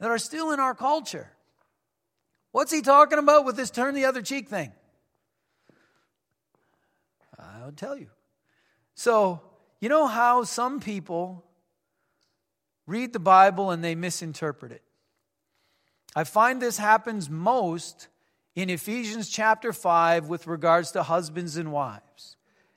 that 0.00 0.10
are 0.10 0.18
still 0.18 0.50
in 0.52 0.60
our 0.60 0.74
culture. 0.74 1.30
What's 2.52 2.72
he 2.72 2.80
talking 2.80 3.18
about 3.18 3.44
with 3.44 3.56
this 3.56 3.70
turn 3.70 3.94
the 3.94 4.06
other 4.06 4.22
cheek 4.22 4.48
thing? 4.48 4.72
I'll 7.38 7.72
tell 7.72 7.98
you. 7.98 8.08
So, 8.94 9.42
you 9.82 9.88
know 9.88 10.06
how 10.06 10.44
some 10.44 10.78
people 10.78 11.44
read 12.86 13.12
the 13.12 13.18
Bible 13.18 13.72
and 13.72 13.82
they 13.82 13.96
misinterpret 13.96 14.70
it? 14.70 14.82
I 16.14 16.22
find 16.22 16.62
this 16.62 16.78
happens 16.78 17.28
most 17.28 18.06
in 18.54 18.70
Ephesians 18.70 19.28
chapter 19.28 19.72
5 19.72 20.28
with 20.28 20.46
regards 20.46 20.92
to 20.92 21.02
husbands 21.02 21.56
and 21.56 21.72
wives 21.72 22.36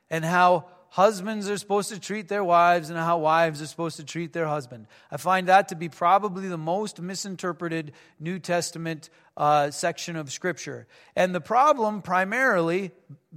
and 0.10 0.26
how 0.26 0.66
husbands 0.90 1.48
are 1.48 1.58
supposed 1.58 1.90
to 1.90 2.00
treat 2.00 2.28
their 2.28 2.44
wives 2.44 2.90
and 2.90 2.98
how 2.98 3.20
wives 3.20 3.62
are 3.62 3.68
supposed 3.68 3.98
to 3.98 4.04
treat 4.04 4.34
their 4.34 4.48
husband. 4.48 4.88
I 5.12 5.18
find 5.18 5.48
that 5.48 5.68
to 5.68 5.76
be 5.76 5.90
probably 5.90 6.48
the 6.48 6.58
most 6.58 7.00
misinterpreted 7.00 7.92
New 8.20 8.40
Testament 8.40 9.12
uh, 9.38 9.72
section 9.72 10.16
of 10.16 10.32
Scripture. 10.32 10.88
And 11.16 11.36
the 11.36 11.42
problem, 11.42 12.02
primarily, 12.02 12.92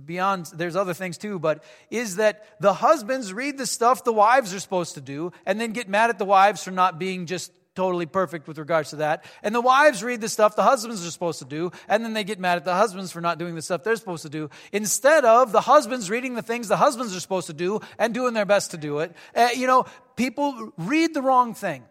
beyond, 0.04 0.46
there's 0.54 0.76
other 0.76 0.94
things 0.94 1.18
too, 1.18 1.38
but 1.38 1.64
is 1.90 2.16
that 2.16 2.44
the 2.60 2.74
husbands 2.74 3.32
read 3.32 3.58
the 3.58 3.66
stuff 3.66 4.04
the 4.04 4.12
wives 4.12 4.54
are 4.54 4.60
supposed 4.60 4.94
to 4.94 5.00
do 5.00 5.32
and 5.44 5.60
then 5.60 5.72
get 5.72 5.88
mad 5.88 6.10
at 6.10 6.18
the 6.18 6.24
wives 6.24 6.62
for 6.62 6.70
not 6.70 6.98
being 6.98 7.26
just 7.26 7.52
totally 7.78 8.06
perfect 8.06 8.48
with 8.48 8.58
regards 8.58 8.90
to 8.90 8.96
that. 8.96 9.24
And 9.40 9.54
the 9.54 9.60
wives 9.60 10.02
read 10.02 10.20
the 10.20 10.28
stuff 10.28 10.56
the 10.56 10.64
husbands 10.64 11.06
are 11.06 11.10
supposed 11.12 11.38
to 11.38 11.44
do, 11.44 11.70
and 11.88 12.04
then 12.04 12.12
they 12.12 12.24
get 12.24 12.40
mad 12.40 12.56
at 12.56 12.64
the 12.64 12.74
husbands 12.74 13.12
for 13.12 13.20
not 13.20 13.38
doing 13.38 13.54
the 13.54 13.62
stuff 13.62 13.84
they're 13.84 13.94
supposed 13.94 14.22
to 14.22 14.28
do. 14.28 14.50
Instead 14.72 15.24
of 15.24 15.52
the 15.52 15.60
husbands 15.60 16.10
reading 16.10 16.34
the 16.34 16.42
things 16.42 16.66
the 16.66 16.76
husbands 16.76 17.14
are 17.14 17.20
supposed 17.20 17.46
to 17.46 17.52
do 17.52 17.78
and 17.96 18.12
doing 18.12 18.34
their 18.34 18.44
best 18.44 18.72
to 18.72 18.76
do 18.76 18.98
it, 18.98 19.14
uh, 19.36 19.50
you 19.54 19.68
know, 19.68 19.84
people 20.16 20.72
read 20.76 21.14
the 21.14 21.22
wrong 21.22 21.54
thing. 21.54 21.84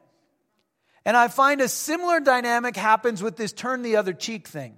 And 1.07 1.15
I 1.15 1.29
find 1.29 1.61
a 1.61 1.69
similar 1.69 2.19
dynamic 2.19 2.75
happens 2.75 3.23
with 3.23 3.37
this 3.37 3.53
turn 3.53 3.81
the 3.81 3.95
other 3.95 4.11
cheek 4.11 4.45
thing. 4.45 4.75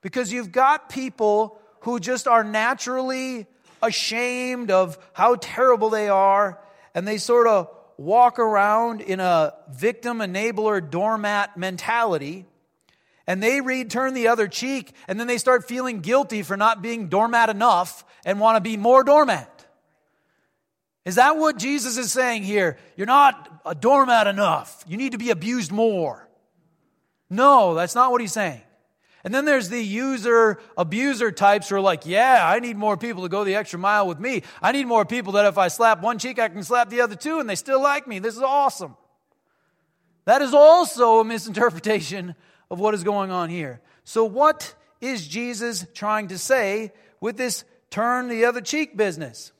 Because 0.00 0.32
you've 0.32 0.52
got 0.52 0.88
people 0.88 1.60
who 1.80 2.00
just 2.00 2.26
are 2.26 2.42
naturally 2.42 3.46
ashamed 3.82 4.70
of 4.70 4.96
how 5.12 5.36
terrible 5.38 5.90
they 5.90 6.08
are, 6.08 6.58
and 6.94 7.06
they 7.06 7.18
sort 7.18 7.46
of 7.46 7.68
walk 7.98 8.38
around 8.38 9.02
in 9.02 9.20
a 9.20 9.52
victim 9.70 10.20
enabler 10.20 10.88
doormat 10.88 11.58
mentality 11.58 12.46
and 13.26 13.42
they 13.42 13.60
read 13.60 13.90
turn 13.90 14.14
the 14.14 14.28
other 14.28 14.46
cheek 14.46 14.92
and 15.08 15.18
then 15.18 15.26
they 15.26 15.36
start 15.36 15.66
feeling 15.66 15.98
guilty 16.00 16.44
for 16.44 16.56
not 16.56 16.80
being 16.80 17.08
doormat 17.08 17.50
enough 17.50 18.04
and 18.24 18.38
want 18.38 18.56
to 18.56 18.60
be 18.60 18.76
more 18.76 19.02
doormat. 19.02 19.57
Is 21.08 21.14
that 21.14 21.38
what 21.38 21.56
Jesus 21.56 21.96
is 21.96 22.12
saying 22.12 22.42
here? 22.42 22.76
You're 22.94 23.06
not 23.06 23.62
a 23.64 23.74
doormat 23.74 24.26
enough. 24.26 24.84
You 24.86 24.98
need 24.98 25.12
to 25.12 25.18
be 25.18 25.30
abused 25.30 25.72
more. 25.72 26.28
No, 27.30 27.72
that's 27.72 27.94
not 27.94 28.12
what 28.12 28.20
he's 28.20 28.34
saying. 28.34 28.60
And 29.24 29.34
then 29.34 29.46
there's 29.46 29.70
the 29.70 29.82
user 29.82 30.60
abuser 30.76 31.32
types 31.32 31.70
who 31.70 31.76
are 31.76 31.80
like, 31.80 32.04
yeah, 32.04 32.42
I 32.44 32.58
need 32.58 32.76
more 32.76 32.98
people 32.98 33.22
to 33.22 33.30
go 33.30 33.42
the 33.42 33.54
extra 33.54 33.78
mile 33.78 34.06
with 34.06 34.20
me. 34.20 34.42
I 34.60 34.72
need 34.72 34.86
more 34.86 35.06
people 35.06 35.32
that 35.32 35.46
if 35.46 35.56
I 35.56 35.68
slap 35.68 36.02
one 36.02 36.18
cheek, 36.18 36.38
I 36.38 36.50
can 36.50 36.62
slap 36.62 36.90
the 36.90 37.00
other 37.00 37.16
two 37.16 37.40
and 37.40 37.48
they 37.48 37.54
still 37.54 37.80
like 37.82 38.06
me. 38.06 38.18
This 38.18 38.36
is 38.36 38.42
awesome. 38.42 38.94
That 40.26 40.42
is 40.42 40.52
also 40.52 41.20
a 41.20 41.24
misinterpretation 41.24 42.34
of 42.70 42.80
what 42.80 42.92
is 42.92 43.02
going 43.02 43.30
on 43.30 43.48
here. 43.48 43.80
So, 44.04 44.26
what 44.26 44.74
is 45.00 45.26
Jesus 45.26 45.86
trying 45.94 46.28
to 46.28 46.36
say 46.36 46.92
with 47.18 47.38
this 47.38 47.64
turn 47.88 48.28
the 48.28 48.44
other 48.44 48.60
cheek 48.60 48.94
business? 48.94 49.52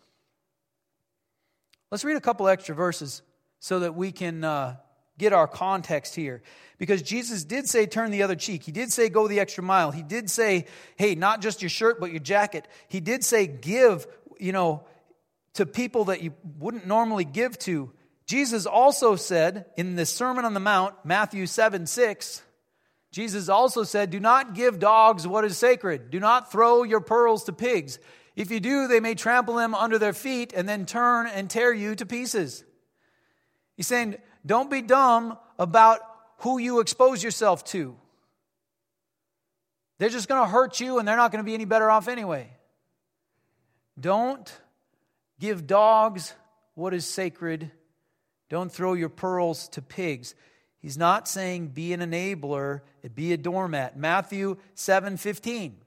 Let's 1.91 2.05
read 2.05 2.17
a 2.17 2.21
couple 2.21 2.49
extra 2.49 2.75
verses 2.75 3.23
so 3.61 3.81
that 3.81 3.95
we 3.95 4.13
can 4.13 4.45
uh, 4.45 4.77
get 5.19 5.33
our 5.33 5.49
context 5.49 6.15
here. 6.15 6.43
Because 6.79 7.03
Jesus 7.03 7.45
did 7.45 7.69
say, 7.69 7.87
turn 7.87 8.11
the 8.11 8.23
other 8.23 8.37
cheek. 8.37 8.63
He 8.63 8.73
did 8.73 8.93
say, 8.93 9.09
go 9.09 9.27
the 9.27 9.41
extra 9.41 9.65
mile. 9.65 9.91
He 9.91 10.03
did 10.03 10.31
say, 10.31 10.67
hey, 10.97 11.15
not 11.15 11.41
just 11.41 11.63
your 11.63 11.69
shirt, 11.69 11.99
but 11.99 12.11
your 12.11 12.21
jacket. 12.21 12.69
He 12.89 13.01
did 13.01 13.25
say, 13.25 13.47
give, 13.47 14.07
you 14.39 14.53
know, 14.53 14.85
to 15.55 15.67
people 15.67 16.07
that 16.07 16.23
you 16.23 16.35
wouldn't 16.59 16.87
normally 16.87 17.25
give 17.25 17.59
to. 17.61 17.91
Jesus 18.27 18.67
also 18.67 19.17
said 19.17 19.67
in 19.77 19.97
the 19.97 20.07
Sermon 20.07 20.45
on 20.45 20.55
the 20.55 20.61
Mount, 20.61 20.95
Matthew 21.05 21.47
7 21.47 21.87
6, 21.87 22.43
Jesus 23.11 23.49
also 23.49 23.85
said, 23.85 24.11
Do 24.11 24.21
not 24.21 24.55
give 24.55 24.79
dogs 24.79 25.27
what 25.27 25.45
is 25.45 25.57
sacred. 25.57 26.11
Do 26.11 26.21
not 26.21 26.53
throw 26.53 26.83
your 26.83 27.01
pearls 27.01 27.45
to 27.45 27.53
pigs. 27.53 27.99
If 28.39 28.53
you 28.53 28.61
do, 28.61 28.87
they 28.87 29.01
may 29.01 29.17
trample 29.17 29.57
them 29.57 29.75
under 29.75 29.99
their 29.99 30.13
feet 30.13 30.53
and 30.55 30.69
then 30.69 30.87
turn 30.87 31.27
and 31.27 31.51
tear 31.51 31.73
you 31.73 31.97
to 31.97 32.07
pieces. 32.07 32.63
He's 33.77 33.89
saying, 33.89 34.15
Don't 34.47 34.71
be 34.71 34.81
dumb 34.81 35.37
about 35.59 35.99
who 36.39 36.59
you 36.59 36.79
expose 36.79 37.21
yourself 37.21 37.65
to. 37.65 37.97
They're 39.99 40.09
just 40.09 40.29
going 40.29 40.41
to 40.41 40.49
hurt 40.49 40.79
you 40.79 41.01
and 41.01 41.09
they're 41.09 41.17
not 41.17 41.33
going 41.33 41.45
to 41.45 41.47
be 41.47 41.55
any 41.55 41.65
better 41.65 41.91
off 41.91 42.07
anyway. 42.07 42.49
Don't 43.99 44.49
give 45.41 45.67
dogs 45.67 46.33
what 46.77 46.95
is 46.95 47.05
sacred. 47.05 47.73
Don't 48.49 48.71
throw 48.71 48.93
your 48.93 49.09
pearls 49.09 49.67
to 49.71 49.83
pigs. 49.83 50.37
He's 50.79 50.97
not 50.97 51.27
saying 51.27 51.71
be 51.71 51.93
an 51.93 51.99
enabler, 52.01 52.83
be 53.17 53.33
a 53.33 53.37
doormat. 53.37 53.99
Matthew 53.99 54.59
7 54.77 55.17
15. 55.17 55.79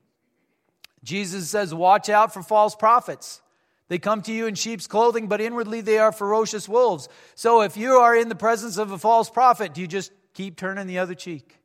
Jesus 1.04 1.50
says, 1.50 1.74
Watch 1.74 2.10
out 2.10 2.34
for 2.34 2.44
false 2.44 2.76
prophets. 2.76 3.42
They 3.88 4.00
come 4.00 4.22
to 4.22 4.32
you 4.32 4.48
in 4.48 4.56
sheep's 4.56 4.88
clothing, 4.88 5.28
but 5.28 5.42
inwardly 5.42 5.82
they 5.82 5.98
are 5.98 6.14
ferocious 6.14 6.70
wolves. 6.70 7.10
So 7.36 7.62
if 7.62 7.76
you 7.76 7.94
are 7.96 8.16
in 8.16 8.30
the 8.30 8.36
presence 8.36 8.78
of 8.78 8.92
a 8.92 8.98
false 8.98 9.30
prophet, 9.30 9.74
do 9.74 9.82
you 9.82 9.88
just 9.88 10.14
keep 10.34 10.56
turning 10.56 10.88
the 10.88 11.00
other 11.00 11.14
cheek? 11.14 11.58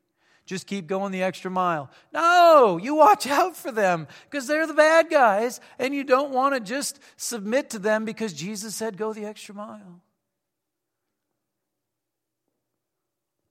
Just 0.44 0.66
keep 0.66 0.86
going 0.86 1.12
the 1.12 1.22
extra 1.22 1.50
mile. 1.50 1.90
No, 2.12 2.78
you 2.82 2.94
watch 2.94 3.26
out 3.26 3.56
for 3.56 3.70
them 3.70 4.06
because 4.28 4.46
they're 4.46 4.66
the 4.66 4.74
bad 4.74 5.10
guys, 5.10 5.60
and 5.78 5.94
you 5.94 6.04
don't 6.04 6.32
want 6.32 6.54
to 6.54 6.60
just 6.60 7.00
submit 7.16 7.70
to 7.70 7.78
them 7.78 8.04
because 8.04 8.32
Jesus 8.32 8.74
said 8.74 8.96
go 8.96 9.12
the 9.12 9.24
extra 9.24 9.54
mile. 9.54 10.00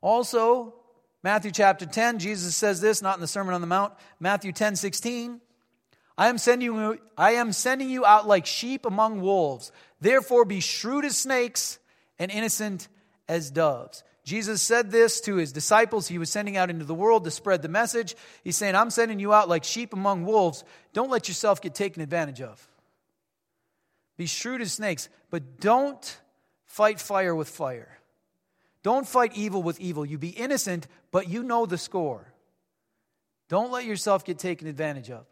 Also, 0.01 0.73
Matthew 1.23 1.51
chapter 1.51 1.85
10, 1.85 2.19
Jesus 2.19 2.55
says 2.55 2.79
this, 2.79 3.01
not 3.01 3.15
in 3.15 3.21
the 3.21 3.27
Sermon 3.27 3.55
on 3.55 3.61
the 3.61 3.67
Mount. 3.67 3.93
Matthew 4.19 4.51
10, 4.51 4.75
16. 4.75 5.41
I 6.17 6.29
am 6.29 6.37
sending 6.37 6.73
you, 6.73 6.99
I 7.17 7.31
am 7.31 7.51
sending 7.51 7.89
you 7.89 8.05
out 8.05 8.27
like 8.27 8.45
sheep 8.45 8.85
among 8.85 9.21
wolves. 9.21 9.71
Therefore 9.99 10.45
be 10.45 10.59
shrewd 10.59 11.05
as 11.05 11.17
snakes 11.17 11.79
and 12.17 12.31
innocent 12.31 12.87
as 13.27 13.51
doves. 13.51 14.03
Jesus 14.23 14.61
said 14.61 14.89
this 14.89 15.21
to 15.21 15.35
his 15.35 15.51
disciples. 15.51 16.07
He 16.07 16.17
was 16.17 16.31
sending 16.31 16.57
out 16.57 16.71
into 16.71 16.85
the 16.85 16.95
world 16.95 17.25
to 17.25 17.31
spread 17.31 17.61
the 17.61 17.67
message. 17.67 18.15
He's 18.43 18.57
saying, 18.57 18.75
I'm 18.75 18.89
sending 18.89 19.19
you 19.19 19.33
out 19.33 19.49
like 19.49 19.63
sheep 19.63 19.93
among 19.93 20.25
wolves. 20.25 20.63
Don't 20.93 21.11
let 21.11 21.27
yourself 21.27 21.61
get 21.61 21.75
taken 21.75 22.01
advantage 22.01 22.41
of. 22.41 22.67
Be 24.17 24.25
shrewd 24.25 24.61
as 24.61 24.73
snakes, 24.73 25.09
but 25.29 25.59
don't 25.59 26.19
fight 26.63 26.99
fire 26.99 27.35
with 27.35 27.49
fire. 27.49 27.99
Don't 28.81 29.07
fight 29.07 29.33
evil 29.35 29.61
with 29.61 29.79
evil. 29.79 30.05
You 30.05 30.17
be 30.17 30.29
innocent, 30.29 30.87
but 31.11 31.29
you 31.29 31.43
know 31.43 31.65
the 31.65 31.77
score. 31.77 32.33
Don't 33.47 33.71
let 33.71 33.85
yourself 33.85 34.25
get 34.25 34.39
taken 34.39 34.67
advantage 34.67 35.11
of. 35.11 35.25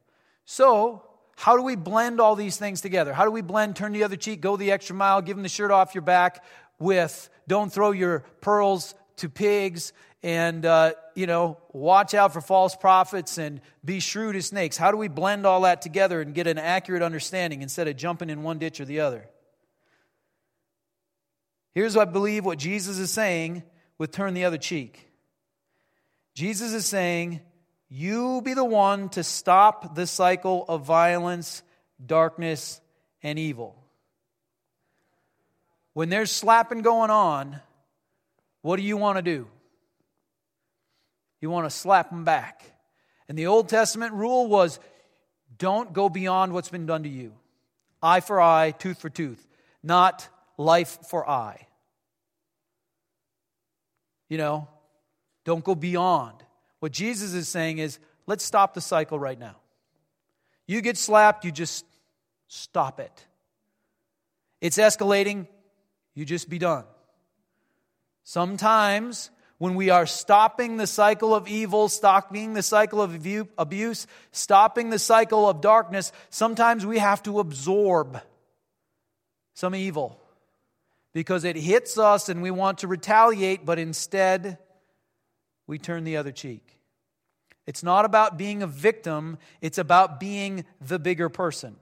So, 0.46 1.04
how 1.36 1.58
do 1.58 1.64
we 1.64 1.76
blend 1.76 2.20
all 2.20 2.36
these 2.36 2.58
things 2.58 2.82
together? 2.82 3.14
How 3.14 3.26
do 3.26 3.32
we 3.32 3.42
blend 3.42 3.76
turn 3.76 3.92
the 3.92 4.04
other 4.04 4.16
cheek, 4.16 4.42
go 4.42 4.56
the 4.56 4.72
extra 4.72 4.96
mile, 4.96 5.22
give 5.22 5.36
them 5.36 5.44
the 5.44 5.50
shirt 5.50 5.72
off 5.72 5.96
your 5.96 6.04
back 6.04 6.44
with 6.80 7.30
don't 7.48 7.72
throw 7.72 7.92
your 7.92 8.20
pearls 8.42 8.96
to 9.18 9.30
pigs 9.30 9.94
and, 10.22 10.66
uh, 10.66 10.94
you 11.16 11.28
know, 11.28 11.58
watch 11.74 12.14
out 12.14 12.32
for 12.32 12.40
false 12.40 12.76
prophets 12.76 13.38
and 13.38 13.60
be 13.84 14.00
shrewd 14.00 14.36
as 14.36 14.48
snakes? 14.48 14.78
How 14.78 14.92
do 14.92 14.98
we 14.98 15.10
blend 15.10 15.46
all 15.46 15.62
that 15.62 15.82
together 15.82 16.22
and 16.22 16.34
get 16.34 16.48
an 16.48 16.58
accurate 16.58 17.02
understanding 17.02 17.62
instead 17.62 17.88
of 17.88 17.98
jumping 17.98 18.30
in 18.30 18.44
one 18.44 18.58
ditch 18.58 18.80
or 18.80 18.86
the 18.86 19.02
other? 19.02 19.28
Here's 21.74 21.96
what 21.96 22.08
I 22.08 22.12
believe 22.12 22.46
what 22.46 22.60
Jesus 22.60 23.00
is 23.00 23.12
saying 23.12 23.64
with 23.98 24.12
turn 24.12 24.34
the 24.34 24.46
other 24.46 24.58
cheek. 24.58 25.10
Jesus 26.36 26.74
is 26.74 26.86
saying, 26.86 27.42
You 27.96 28.42
be 28.42 28.56
the 28.56 28.66
one 28.66 29.10
to 29.10 29.24
stop 29.24 29.94
the 29.94 30.08
cycle 30.08 30.66
of 30.68 30.84
violence, 30.84 31.62
darkness, 32.04 32.82
and 33.22 33.38
evil. 33.38 33.76
When 35.94 36.10
there's 36.10 36.32
slapping 36.32 36.82
going 36.82 37.12
on, 37.12 37.62
what 38.64 38.78
do 38.78 38.82
you 38.82 38.98
want 38.98 39.20
to 39.20 39.22
do? 39.22 39.48
You 41.40 41.52
want 41.52 41.68
to 41.68 41.70
slap 41.70 42.10
them 42.10 42.24
back. 42.24 42.64
And 43.30 43.38
the 43.38 43.46
Old 43.46 43.70
Testament 43.70 44.14
rule 44.14 44.48
was 44.48 44.80
don't 45.60 45.94
go 45.94 46.10
beyond 46.10 46.52
what's 46.52 46.70
been 46.70 46.88
done 46.88 47.04
to 47.04 47.10
you. 47.10 47.34
Eye 48.02 48.22
for 48.22 48.42
eye, 48.42 48.72
tooth 48.72 49.00
for 49.00 49.12
tooth. 49.12 49.48
Not 49.84 50.28
life 50.58 50.98
for 51.12 51.30
eye. 51.30 51.68
You 54.30 54.40
know, 54.40 54.68
don't 55.46 55.64
go 55.64 55.76
beyond. 55.76 56.43
What 56.84 56.92
Jesus 56.92 57.34
is 57.34 57.48
saying 57.48 57.78
is, 57.78 57.98
let's 58.28 58.44
stop 58.44 58.74
the 58.74 58.82
cycle 58.82 59.18
right 59.18 59.40
now. 59.40 59.56
You 60.68 60.82
get 60.82 60.98
slapped, 60.98 61.46
you 61.46 61.52
just 61.54 61.86
stop 62.50 63.00
it. 63.00 63.26
It's 64.60 64.78
escalating, 64.78 65.48
you 66.14 66.26
just 66.26 66.50
be 66.50 66.60
done. 66.60 66.84
Sometimes, 68.26 69.32
when 69.60 69.76
we 69.76 69.92
are 69.92 70.06
stopping 70.06 70.76
the 70.76 70.86
cycle 70.86 71.34
of 71.34 71.48
evil, 71.48 71.88
stopping 71.88 72.54
the 72.54 72.62
cycle 72.62 73.02
of 73.02 73.16
abuse, 73.58 74.06
stopping 74.34 74.90
the 74.90 75.00
cycle 75.00 75.48
of 75.48 75.62
darkness, 75.62 76.12
sometimes 76.32 76.86
we 76.86 76.98
have 76.98 77.24
to 77.24 77.40
absorb 77.40 78.20
some 79.54 79.74
evil 79.74 80.20
because 81.14 81.46
it 81.46 81.56
hits 81.56 81.98
us 81.98 82.28
and 82.28 82.42
we 82.42 82.52
want 82.52 82.80
to 82.80 82.90
retaliate, 82.90 83.66
but 83.66 83.80
instead 83.80 84.58
we 85.66 85.80
turn 85.80 86.04
the 86.04 86.18
other 86.18 86.34
cheek. 86.34 86.73
It's 87.66 87.84
not 87.84 88.06
about 88.06 88.38
being 88.38 88.62
a 88.62 88.68
victim, 88.68 89.38
it's 89.62 89.78
about 89.78 90.20
being 90.20 90.66
the 90.82 91.00
bigger 91.00 91.30
person. 91.30 91.76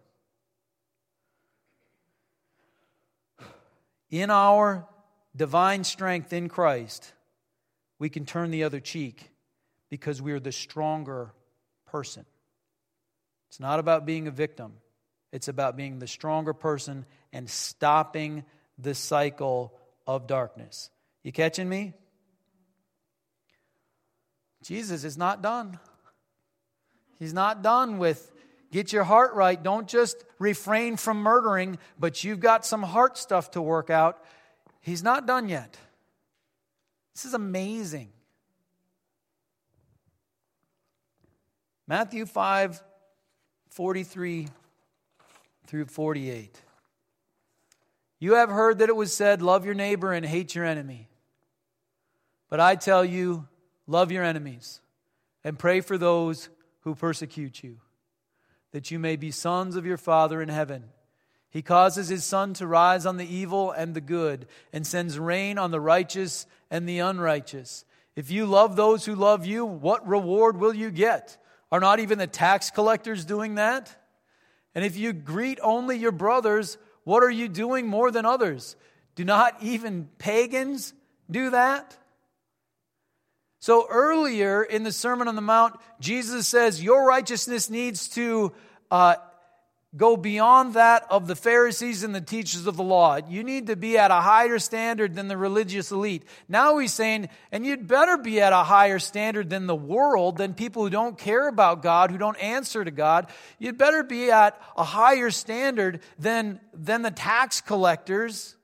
In 4.10 4.30
our 4.30 4.88
divine 5.36 5.84
strength 5.84 6.34
in 6.34 6.50
Christ, 6.50 7.13
we 7.98 8.10
can 8.10 8.26
turn 8.26 8.52
the 8.52 8.63
other 8.63 8.80
cheek 8.80 9.32
because 9.89 10.22
we 10.22 10.34
are 10.34 10.39
the 10.39 10.52
stronger 10.52 11.34
person. 11.88 12.26
It's 13.50 13.60
not 13.60 13.80
about 13.80 14.06
being 14.06 14.28
a 14.28 14.32
victim, 14.32 14.74
it's 15.32 15.48
about 15.48 15.76
being 15.76 16.00
the 16.00 16.08
stronger 16.08 16.54
person 16.54 17.06
and 17.34 17.50
stopping 17.50 18.44
the 18.78 18.94
cycle 18.94 19.74
of 20.06 20.28
darkness. 20.28 20.89
You 21.24 21.32
catching 21.32 21.70
me? 21.70 21.94
Jesus 24.63 25.04
is 25.04 25.17
not 25.17 25.41
done. 25.41 25.80
He's 27.19 27.34
not 27.34 27.62
done 27.62 27.97
with 27.97 28.32
get 28.71 28.93
your 28.93 29.04
heart 29.04 29.34
right. 29.34 29.62
Don't 29.62 29.88
just 29.88 30.24
refrain 30.39 30.97
from 30.97 31.17
murdering, 31.17 31.78
but 32.00 32.24
you've 32.24 32.39
got 32.39 32.65
some 32.65 32.84
heart 32.84 33.17
stuff 33.17 33.52
to 33.52 33.62
work 33.62 33.89
out. 33.89 34.24
He's 34.82 35.04
not 35.04 35.28
done 35.28 35.50
yet. 35.50 35.78
This 37.13 37.26
is 37.26 37.34
amazing. 37.34 38.10
Matthew 41.88 42.26
5 42.26 42.82
43 43.69 44.47
through 45.67 45.86
48. 45.86 46.62
You 48.19 48.36
have 48.36 48.50
heard 48.50 48.80
that 48.80 48.89
it 48.89 48.95
was 48.95 49.15
said, 49.15 49.41
Love 49.41 49.65
your 49.65 49.74
neighbor 49.74 50.13
and 50.13 50.26
hate 50.26 50.54
your 50.54 50.65
enemy. 50.65 51.08
But 52.50 52.60
I 52.60 52.76
tell 52.76 53.04
you, 53.04 53.47
love 53.91 54.12
your 54.12 54.23
enemies 54.23 54.82
and 55.43 55.60
pray 55.60 55.82
for 55.82 55.97
those 55.97 56.49
who 56.82 56.95
persecute 56.95 57.63
you, 57.63 57.77
that 58.71 58.89
you 58.89 58.97
may 58.97 59.15
be 59.15 59.32
sons 59.32 59.75
of 59.75 59.86
your 59.86 59.97
Father 59.97 60.41
in 60.41 60.49
heaven. 60.49 60.86
He 61.49 61.62
causes 61.62 62.08
his 62.08 62.23
sun 62.23 62.54
to 62.56 62.65
rise 62.65 63.06
on 63.06 63.17
the 63.17 63.36
evil 63.36 63.71
and 63.71 63.93
the 63.93 64.01
good, 64.01 64.47
and 64.71 64.88
sends 64.88 65.19
rain 65.19 65.58
on 65.58 65.71
the 65.71 65.82
righteous 65.82 66.45
and 66.69 66.88
the 66.88 66.99
unrighteous. 66.99 67.84
If 68.15 68.32
you 68.32 68.45
love 68.45 68.75
those 68.75 69.06
who 69.06 69.15
love 69.15 69.45
you, 69.45 69.65
what 69.65 70.08
reward 70.08 70.58
will 70.58 70.73
you 70.73 70.91
get? 70.91 71.38
Are 71.71 71.80
not 71.80 71.99
even 71.99 72.17
the 72.17 72.27
tax 72.27 72.71
collectors 72.71 73.25
doing 73.25 73.56
that? 73.56 73.95
And 74.73 74.86
if 74.86 74.97
you 74.97 75.12
greet 75.12 75.60
only 75.62 75.97
your 75.97 76.12
brothers, 76.13 76.77
what 77.04 77.23
are 77.23 77.30
you 77.30 77.49
doing 77.49 77.88
more 77.88 78.12
than 78.12 78.25
others? 78.25 78.75
Do 79.15 79.25
not 79.25 79.62
even 79.62 80.10
pagans 80.17 80.93
do 81.30 81.49
that? 81.49 81.97
So 83.62 83.86
earlier 83.88 84.63
in 84.63 84.82
the 84.82 84.91
Sermon 84.91 85.28
on 85.28 85.36
the 85.36 85.41
Mount, 85.41 85.80
Jesus 86.00 86.47
says, 86.47 86.84
Your 86.84 87.06
righteousness 87.06 87.69
needs 87.69 88.08
to 88.10 88.54
uh, 88.89 89.17
go 89.95 90.17
beyond 90.17 90.74
that 90.74 91.06
of 91.12 91.28
the 91.28 91.36
Pharisees 91.36 92.02
and 92.02 92.15
the 92.15 92.21
teachers 92.21 92.65
of 92.65 92.76
the 92.76 92.84
law. 92.84 93.17
You 93.17 93.43
need 93.43 93.67
to 93.67 93.76
be 93.76 94.00
at 94.00 94.10
a 94.10 94.15
higher 94.15 94.58
standard 94.58 95.13
than 95.13 95.28
the 95.28 95.38
religious 95.38 95.91
elite. 95.91 96.24
Now 96.50 96.80
he's 96.80 96.91
saying, 96.91 97.30
and 97.52 97.63
you'd 97.63 97.88
better 97.88 98.17
be 98.17 98.41
at 98.41 98.52
a 98.52 98.63
higher 98.63 98.97
standard 98.97 99.52
than 99.52 99.67
the 99.67 99.76
world, 99.76 100.38
than 100.38 100.56
people 100.56 100.82
who 100.82 100.89
don't 100.89 101.15
care 101.15 101.47
about 101.47 101.84
God, 101.84 102.10
who 102.10 102.17
don't 102.17 102.41
answer 102.41 102.84
to 102.84 102.91
God. 102.91 103.28
You'd 103.60 103.78
better 103.78 104.02
be 104.02 104.32
at 104.32 104.60
a 104.76 104.84
higher 104.84 105.30
standard 105.30 106.02
than, 106.17 106.60
than 106.74 107.04
the 107.04 107.12
tax 107.12 107.62
collectors. 107.62 108.56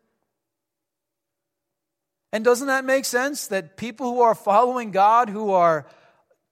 And 2.38 2.46
doesn't 2.46 2.68
that 2.68 2.86
make 2.86 3.04
sense? 3.04 3.48
That 3.48 3.78
people 3.78 4.14
who 4.14 4.22
are 4.22 4.36
following 4.36 4.92
God, 4.92 5.28
who 5.28 5.54
are 5.54 5.88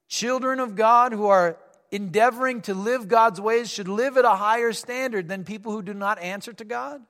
children 0.08 0.60
of 0.60 0.74
God, 0.74 1.12
who 1.12 1.28
are 1.28 1.60
endeavoring 1.91 2.62
to 2.62 2.74
live 2.74 3.08
God's 3.08 3.39
ways 3.39 3.69
should 3.69 3.88
live 3.88 4.17
at 4.17 4.26
a 4.26 4.32
higher 4.32 4.74
standard 4.74 5.28
than 5.28 5.43
people 5.43 5.71
who 5.71 5.84
do 5.84 5.93
not 5.93 6.17
answer 6.17 6.54
to 6.54 6.65
God? 6.65 7.04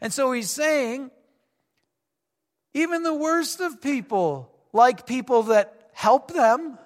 And 0.00 0.12
so 0.12 0.32
he's 0.32 0.50
saying, 0.50 1.12
even 2.72 3.04
the 3.04 3.14
worst 3.14 3.60
of 3.60 3.80
people, 3.80 4.50
like 4.72 5.06
people 5.06 5.44
that 5.44 5.90
help 5.92 6.32
them, 6.32 6.76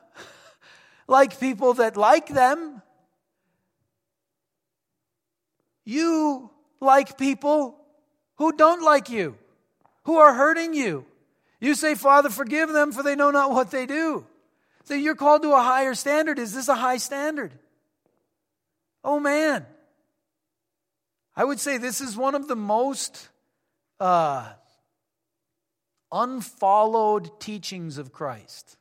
like 1.09 1.41
people 1.41 1.73
that 1.73 1.97
like 1.97 2.29
them, 2.29 2.83
you 5.87 6.51
like 6.79 7.17
people 7.17 7.81
who 8.37 8.53
don't 8.53 8.83
like 8.83 9.09
you, 9.09 9.39
who 10.09 10.17
are 10.17 10.33
hurting 10.33 10.73
you. 10.73 11.05
You 11.61 11.75
say, 11.75 11.95
Father, 11.95 12.31
forgive 12.31 12.71
them, 12.71 12.93
for 12.93 13.03
they 13.03 13.15
know 13.15 13.31
not 13.31 13.51
what 13.51 13.71
they 13.71 13.85
do. 13.85 14.25
So 14.85 14.95
you're 14.95 15.15
called 15.15 15.43
to 15.43 15.53
a 15.53 15.61
higher 15.61 15.93
standard. 15.93 16.39
Is 16.39 16.55
this 16.55 16.69
a 16.69 16.75
high 16.75 16.97
standard? 16.97 17.53
Oh 19.05 19.21
man. 19.21 19.67
I 21.37 21.45
would 21.45 21.61
say 21.61 21.77
this 21.77 22.01
is 22.01 22.17
one 22.17 22.35
of 22.35 22.49
the 22.49 22.57
most 22.57 23.29
uh, 24.01 24.49
unfollowed 26.11 27.39
teachings 27.39 27.99
of 27.99 28.11
Christ. 28.11 28.79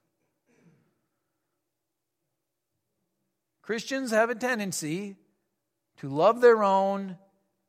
Christians 3.63 4.11
have 4.11 4.29
a 4.29 4.35
tendency 4.35 5.17
to 5.97 6.07
love 6.07 6.39
their 6.39 6.63
own 6.63 7.17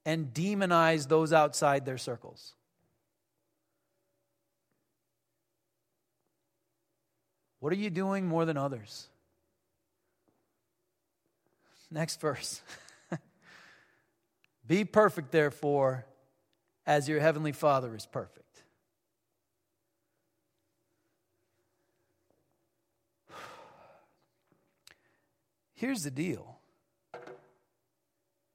and 0.07 0.33
demonize 0.33 1.09
those 1.09 1.33
outside 1.33 1.85
their 1.85 1.99
circles. 1.99 2.55
What 7.61 7.73
are 7.73 7.77
you 7.77 7.90
doing 7.90 8.27
more 8.27 8.44
than 8.44 8.57
others? 8.57 9.09
Next 11.90 12.21
verse. 12.21 12.61
Be 14.66 14.85
perfect, 14.85 15.33
therefore, 15.33 16.05
as 16.87 17.09
your 17.09 17.21
heavenly 17.21 17.53
Father 17.53 17.94
is 17.94 18.05
perfect. 18.07 18.62
Here's 25.75 26.03
the 26.03 26.11
deal 26.11 26.59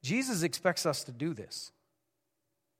Jesus 0.03 0.43
expects 0.43 0.85
us 0.85 1.03
to 1.05 1.11
do 1.11 1.33
this. 1.33 1.71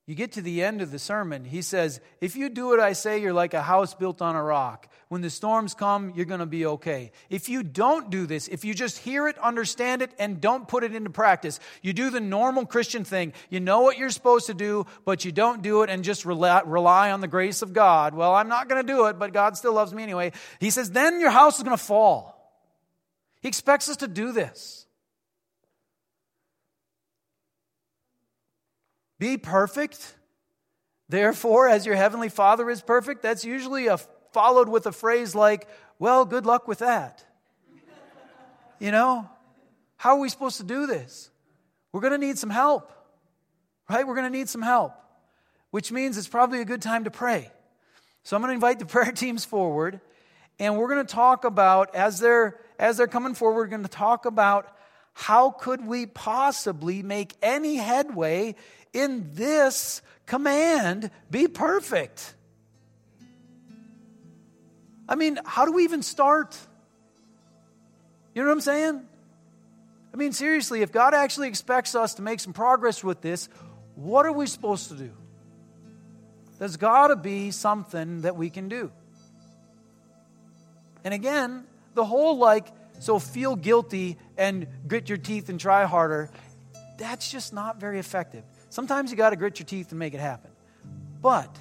You 0.06 0.16
get 0.16 0.34
to 0.34 0.42
the 0.42 0.62
end 0.62 0.82
of 0.82 0.92
the 0.92 1.00
sermon, 1.00 1.46
he 1.46 1.62
says, 1.62 2.02
If 2.20 2.36
you 2.36 2.50
do 2.50 2.68
what 2.68 2.82
I 2.82 2.92
say, 2.92 3.22
you're 3.22 3.32
like 3.32 3.54
a 3.54 3.62
house 3.62 3.94
built 3.94 4.22
on 4.22 4.36
a 4.36 4.44
rock. 4.44 4.90
When 5.08 5.22
the 5.22 5.30
storms 5.30 5.74
come, 5.74 6.12
you're 6.14 6.26
going 6.26 6.42
to 6.42 6.46
be 6.46 6.66
okay. 6.66 7.14
If 7.30 7.48
you 7.48 7.64
don't 7.64 8.10
do 8.10 8.26
this, 8.26 8.50
if 8.50 8.66
you 8.66 8.74
just 8.74 8.98
hear 8.98 9.30
it, 9.30 9.38
understand 9.38 10.02
it, 10.02 10.12
and 10.20 10.42
don't 10.42 10.68
put 10.68 10.84
it 10.84 10.94
into 10.94 11.10
practice, 11.10 11.62
you 11.82 11.94
do 11.94 12.10
the 12.10 12.20
normal 12.20 12.66
Christian 12.66 13.06
thing. 13.06 13.32
You 13.50 13.62
know 13.62 13.82
what 13.82 13.98
you're 13.98 14.10
supposed 14.10 14.48
to 14.48 14.54
do, 14.54 14.88
but 15.06 15.24
you 15.24 15.32
don't 15.32 15.62
do 15.62 15.84
it 15.84 15.90
and 15.90 16.04
just 16.04 16.26
rely, 16.26 17.12
on 17.12 17.22
the 17.22 17.28
grace 17.30 17.62
of 17.62 17.72
God. 17.72 18.14
Well, 18.14 18.34
I'm 18.34 18.50
not 18.50 18.68
going 18.68 18.86
to 18.86 18.94
do 18.94 19.06
it, 19.06 19.18
but 19.18 19.32
God 19.32 19.56
still 19.56 19.74
loves 19.74 19.94
me 19.94 20.04
anyway. 20.04 20.34
He 20.60 20.70
says, 20.70 20.92
Then 20.92 21.22
your 21.22 21.32
house 21.32 21.58
is 21.58 21.64
going 21.64 21.78
to 21.78 21.84
fall. 21.84 22.34
He 23.42 23.48
expects 23.48 23.88
us 23.88 23.98
to 23.98 24.10
do 24.10 24.34
this. 24.34 24.83
Be 29.24 29.38
perfect, 29.38 30.16
therefore, 31.08 31.70
as 31.70 31.86
your 31.86 31.96
heavenly 31.96 32.28
Father 32.28 32.70
is 32.70 32.82
perfect. 32.82 33.22
That's 33.22 33.46
usually 33.46 33.88
a, 33.88 33.98
followed 34.34 34.68
with 34.68 34.86
a 34.86 34.92
phrase 34.92 35.34
like, 35.34 35.66
well, 35.98 36.26
good 36.26 36.46
luck 36.46 36.68
with 36.68 36.80
that. 36.80 37.24
You 38.80 38.92
know? 38.92 39.30
How 39.96 40.18
are 40.18 40.20
we 40.20 40.28
supposed 40.28 40.58
to 40.58 40.66
do 40.66 40.88
this? 40.88 41.30
We're 41.94 42.02
going 42.02 42.12
to 42.12 42.18
need 42.18 42.38
some 42.38 42.50
help, 42.50 42.92
right? 43.90 44.06
We're 44.06 44.16
going 44.16 44.30
to 44.30 44.38
need 44.38 44.50
some 44.50 44.62
help, 44.62 44.92
which 45.72 45.90
means 45.90 46.18
it's 46.18 46.28
probably 46.28 46.60
a 46.60 46.66
good 46.66 46.82
time 46.82 47.06
to 47.06 47.10
pray. 47.10 47.50
So 48.24 48.36
I'm 48.36 48.42
going 48.42 48.50
to 48.50 48.56
invite 48.56 48.80
the 48.80 48.86
prayer 48.94 49.14
teams 49.14 49.46
forward, 49.46 50.02
and 50.60 50.78
we're 50.78 50.90
going 50.90 51.08
to 51.08 51.14
talk 51.14 51.46
about, 51.46 51.96
as 51.96 52.20
they're, 52.20 52.60
as 52.78 52.98
they're 52.98 53.08
coming 53.08 53.36
forward, 53.36 53.56
we're 53.56 53.68
going 53.68 53.84
to 53.84 53.88
talk 53.88 54.26
about 54.26 54.68
how 55.14 55.52
could 55.52 55.86
we 55.86 56.08
possibly 56.08 57.04
make 57.04 57.36
any 57.42 57.76
headway 57.76 58.56
in 58.94 59.32
this 59.34 60.02
command 60.26 61.12
be 61.30 61.48
perfect. 61.48 62.36
I 65.10 65.16
mean, 65.16 65.40
how 65.46 65.66
do 65.66 65.74
we 65.74 65.84
even 65.84 66.02
start? 66.02 66.58
You 68.34 68.42
know 68.42 68.48
what 68.48 68.54
I'm 68.54 68.62
saying? 68.62 69.02
I 70.14 70.18
mean, 70.18 70.32
seriously, 70.32 70.82
if 70.82 70.92
God 70.92 71.14
actually 71.14 71.48
expects 71.48 71.96
us 71.96 72.16
to 72.16 72.22
make 72.22 72.40
some 72.40 72.54
progress 72.54 73.04
with 73.04 73.22
this, 73.22 73.50
what 73.96 74.26
are 74.26 74.32
we 74.32 74.48
supposed 74.48 74.90
to 74.90 74.96
do? 74.96 75.12
There's 76.60 76.78
got 76.78 77.08
to 77.08 77.16
be 77.16 77.52
something 77.52 78.22
that 78.22 78.36
we 78.36 78.50
can 78.50 78.70
do. 78.70 78.92
And 81.04 81.14
again, 81.14 81.66
the 81.96 82.06
whole 82.06 82.38
like, 82.38 82.68
so 83.00 83.20
feel 83.20 83.56
guilty 83.56 84.18
and 84.38 84.68
grit 84.88 85.10
your 85.10 85.18
teeth 85.18 85.50
and 85.50 85.60
try 85.60 85.86
harder, 85.86 86.30
that's 86.98 87.30
just 87.32 87.54
not 87.54 87.80
very 87.80 88.00
effective. 88.00 88.44
Sometimes 88.74 89.12
you 89.12 89.18
got 89.18 89.30
to 89.30 89.36
grit 89.36 89.60
your 89.60 89.68
teeth 89.68 89.92
and 89.92 90.00
make 90.00 90.16
it 90.16 90.20
happen. 90.20 90.50
But 91.22 91.56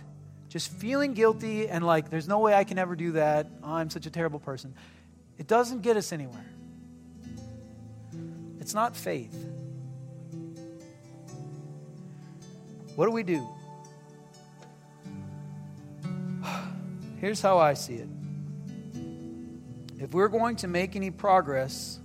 just 0.48 0.72
feeling 0.72 1.12
guilty 1.12 1.68
and 1.68 1.84
like, 1.84 2.08
there's 2.08 2.26
no 2.26 2.38
way 2.38 2.54
I 2.54 2.64
can 2.64 2.78
ever 2.78 2.96
do 2.96 3.12
that, 3.12 3.48
oh, 3.62 3.74
I'm 3.74 3.90
such 3.90 4.06
a 4.06 4.10
terrible 4.10 4.40
person, 4.40 4.74
it 5.36 5.46
doesn't 5.46 5.82
get 5.82 5.98
us 5.98 6.10
anywhere. 6.10 6.46
It's 8.60 8.72
not 8.72 8.96
faith. 8.96 9.34
What 12.96 13.04
do 13.04 13.12
we 13.12 13.24
do? 13.24 13.46
Here's 17.20 17.42
how 17.42 17.58
I 17.58 17.74
see 17.74 17.96
it. 17.96 18.08
If 19.98 20.14
we're 20.14 20.28
going 20.28 20.56
to 20.56 20.66
make 20.66 20.96
any 20.96 21.10
progress 21.10 22.00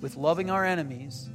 with 0.00 0.14
loving 0.14 0.48
our 0.48 0.64
enemies, 0.64 1.28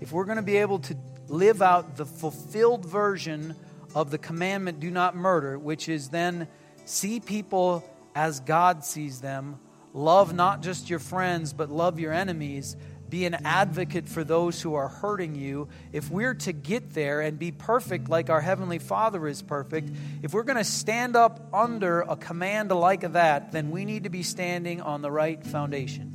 if 0.00 0.12
we're 0.12 0.24
going 0.24 0.36
to 0.36 0.42
be 0.42 0.56
able 0.56 0.78
to 0.78 0.96
live 1.28 1.62
out 1.62 1.96
the 1.96 2.06
fulfilled 2.06 2.84
version 2.84 3.54
of 3.94 4.10
the 4.10 4.18
commandment, 4.18 4.80
do 4.80 4.90
not 4.90 5.16
murder, 5.16 5.58
which 5.58 5.88
is 5.88 6.08
then 6.08 6.48
see 6.84 7.20
people 7.20 7.84
as 8.14 8.40
God 8.40 8.84
sees 8.84 9.20
them, 9.20 9.58
love 9.92 10.34
not 10.34 10.62
just 10.62 10.90
your 10.90 10.98
friends, 10.98 11.52
but 11.52 11.70
love 11.70 11.98
your 11.98 12.12
enemies, 12.12 12.76
be 13.08 13.26
an 13.26 13.34
advocate 13.44 14.08
for 14.08 14.24
those 14.24 14.60
who 14.60 14.74
are 14.74 14.88
hurting 14.88 15.34
you. 15.34 15.68
If 15.92 16.10
we're 16.10 16.34
to 16.34 16.52
get 16.52 16.94
there 16.94 17.20
and 17.20 17.38
be 17.38 17.52
perfect 17.52 18.08
like 18.08 18.30
our 18.30 18.40
Heavenly 18.40 18.78
Father 18.78 19.26
is 19.28 19.42
perfect, 19.42 19.90
if 20.22 20.32
we're 20.32 20.42
going 20.42 20.58
to 20.58 20.64
stand 20.64 21.14
up 21.14 21.48
under 21.52 22.00
a 22.00 22.16
command 22.16 22.72
like 22.72 23.12
that, 23.12 23.52
then 23.52 23.70
we 23.70 23.84
need 23.84 24.04
to 24.04 24.10
be 24.10 24.22
standing 24.22 24.80
on 24.80 25.02
the 25.02 25.10
right 25.10 25.44
foundation. 25.44 26.13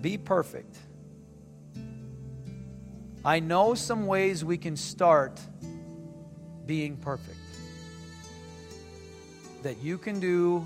Be 0.00 0.16
perfect. 0.16 0.76
I 3.24 3.40
know 3.40 3.74
some 3.74 4.06
ways 4.06 4.44
we 4.44 4.56
can 4.56 4.76
start 4.76 5.38
being 6.66 6.96
perfect 6.96 7.36
that 9.62 9.78
you 9.82 9.98
can 9.98 10.20
do 10.20 10.64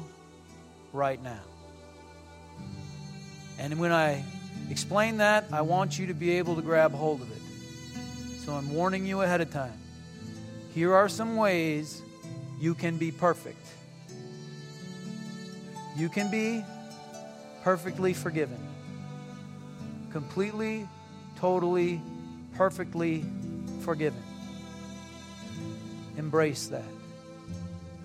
right 0.93 1.21
now. 1.23 1.41
And 3.59 3.79
when 3.81 3.91
I 3.91 4.23
explain 4.71 5.17
that, 5.19 5.47
I 5.53 5.63
want 5.63 5.99
you 5.99 6.07
to 6.07 6.15
be 6.15 6.33
able 6.33 6.55
to 6.57 6.63
grab 6.63 6.93
hold 6.93 7.21
of 7.23 7.31
it. 7.31 7.43
So 8.39 8.53
I'm 8.53 8.73
warning 8.73 9.07
you 9.07 9.23
ahead 9.23 9.41
of 9.41 9.51
time. 9.51 9.79
here 10.75 10.95
are 10.95 11.09
some 11.09 11.37
ways 11.37 12.03
you 12.61 12.75
can 12.75 12.99
be 12.99 13.11
perfect. 13.11 13.67
You 15.97 16.09
can 16.09 16.31
be 16.31 16.65
perfectly 17.63 18.13
forgiven, 18.13 18.59
completely, 20.15 20.89
totally, 21.41 22.01
perfectly 22.55 23.25
forgiven. 23.81 24.23
Embrace 26.17 26.69
that. 26.69 26.85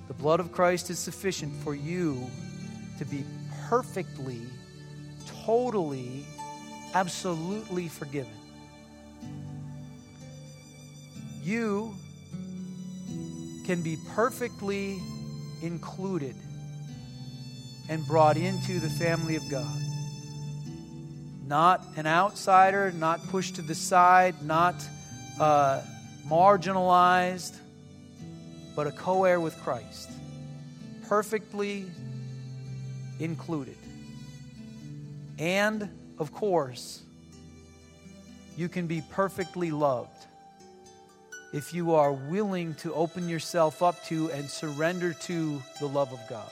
The 0.08 0.16
blood 0.16 0.40
of 0.40 0.52
Christ 0.52 0.90
is 0.90 0.98
sufficient 0.98 1.54
for 1.64 1.76
you 1.76 2.26
to 2.98 3.06
be 3.06 3.24
perfectly, 3.68 4.42
totally, 5.46 6.26
absolutely 6.96 7.88
forgiven. 7.88 8.34
You 11.44 11.94
can 13.68 13.84
be 13.84 14.00
perfectly 14.16 15.00
included 15.62 16.36
and 17.88 18.04
brought 18.08 18.36
into 18.36 18.80
the 18.80 18.90
family 18.90 19.36
of 19.36 19.44
God. 19.52 19.89
Not 21.50 21.84
an 21.96 22.06
outsider, 22.06 22.92
not 22.92 23.28
pushed 23.30 23.56
to 23.56 23.64
the 23.64 23.74
side, 23.74 24.36
not 24.44 24.76
uh, 25.40 25.82
marginalized, 26.28 27.58
but 28.76 28.86
a 28.86 28.92
co 28.92 29.24
heir 29.24 29.40
with 29.40 29.60
Christ. 29.64 30.12
Perfectly 31.08 31.88
included. 33.20 33.78
And, 35.40 35.90
of 36.20 36.32
course, 36.32 37.02
you 38.56 38.70
can 38.70 38.86
be 38.86 39.02
perfectly 39.10 39.72
loved 39.72 40.28
if 41.52 41.74
you 41.74 41.96
are 41.96 42.14
willing 42.14 42.76
to 42.76 42.94
open 42.94 43.28
yourself 43.28 43.82
up 43.82 44.06
to 44.06 44.30
and 44.34 44.48
surrender 44.48 45.14
to 45.14 45.64
the 45.80 45.88
love 45.88 46.14
of 46.14 46.20
God. 46.30 46.52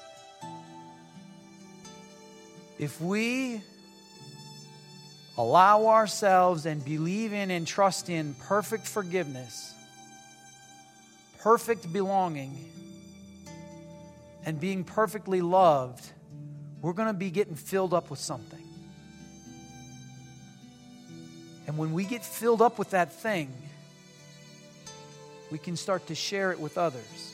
If 2.80 3.00
we 3.00 3.62
allow 5.38 5.88
ourselves 5.88 6.66
and 6.66 6.84
believe 6.84 7.32
in 7.34 7.52
and 7.52 7.68
trust 7.68 8.10
in 8.10 8.34
perfect 8.34 8.88
forgiveness, 8.88 9.74
perfect 11.40 11.92
belonging, 11.94 12.58
and 14.46 14.60
being 14.60 14.84
perfectly 14.84 15.42
loved, 15.42 16.10
we're 16.82 16.94
going 16.94 17.10
to 17.10 17.14
be 17.14 17.30
getting 17.30 17.56
filled 17.56 17.94
up 17.94 18.10
with 18.10 18.20
something. 18.20 18.64
And 21.68 21.78
when 21.78 21.92
we 21.94 22.06
get 22.06 22.24
filled 22.24 22.62
up 22.62 22.80
with 22.80 22.92
that 22.92 23.12
thing, 23.12 23.52
we 25.52 25.58
can 25.58 25.76
start 25.76 26.08
to 26.08 26.16
share 26.16 26.52
it 26.52 26.60
with 26.60 26.78
others. 26.78 27.34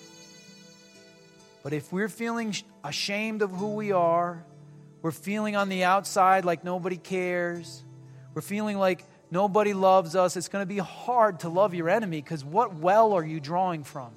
But 1.61 1.71
if 1.71 1.93
we're 1.93 2.09
feeling 2.09 2.53
ashamed 2.83 3.41
of 3.41 3.51
who 3.51 3.75
we 3.75 3.91
are, 3.91 4.43
we're 5.01 5.11
feeling 5.11 5.55
on 5.55 5.69
the 5.69 5.83
outside 5.83 6.45
like 6.45 6.63
nobody 6.63 6.97
cares, 6.97 7.83
we're 8.33 8.41
feeling 8.41 8.77
like 8.77 9.03
nobody 9.31 9.73
loves 9.73 10.15
us, 10.15 10.37
it's 10.37 10.47
going 10.47 10.63
to 10.63 10.67
be 10.67 10.79
hard 10.79 11.41
to 11.41 11.49
love 11.49 11.73
your 11.73 11.89
enemy 11.89 12.21
because 12.21 12.43
what 12.43 12.75
well 12.75 13.13
are 13.13 13.25
you 13.25 13.39
drawing 13.39 13.83
from? 13.83 14.11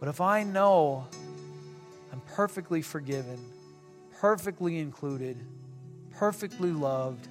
But 0.00 0.08
if 0.08 0.20
I 0.20 0.44
know 0.44 1.06
I'm 2.12 2.20
perfectly 2.34 2.82
forgiven, 2.82 3.38
perfectly 4.20 4.78
included, 4.78 5.36
perfectly 6.16 6.70
loved, 6.70 7.26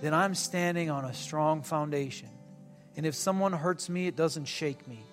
then 0.00 0.14
I'm 0.14 0.34
standing 0.34 0.90
on 0.90 1.04
a 1.04 1.14
strong 1.14 1.62
foundation. 1.62 2.28
And 2.96 3.06
if 3.06 3.14
someone 3.14 3.52
hurts 3.52 3.88
me, 3.88 4.06
it 4.06 4.16
doesn't 4.16 4.46
shake 4.46 4.86
me. 4.88 5.04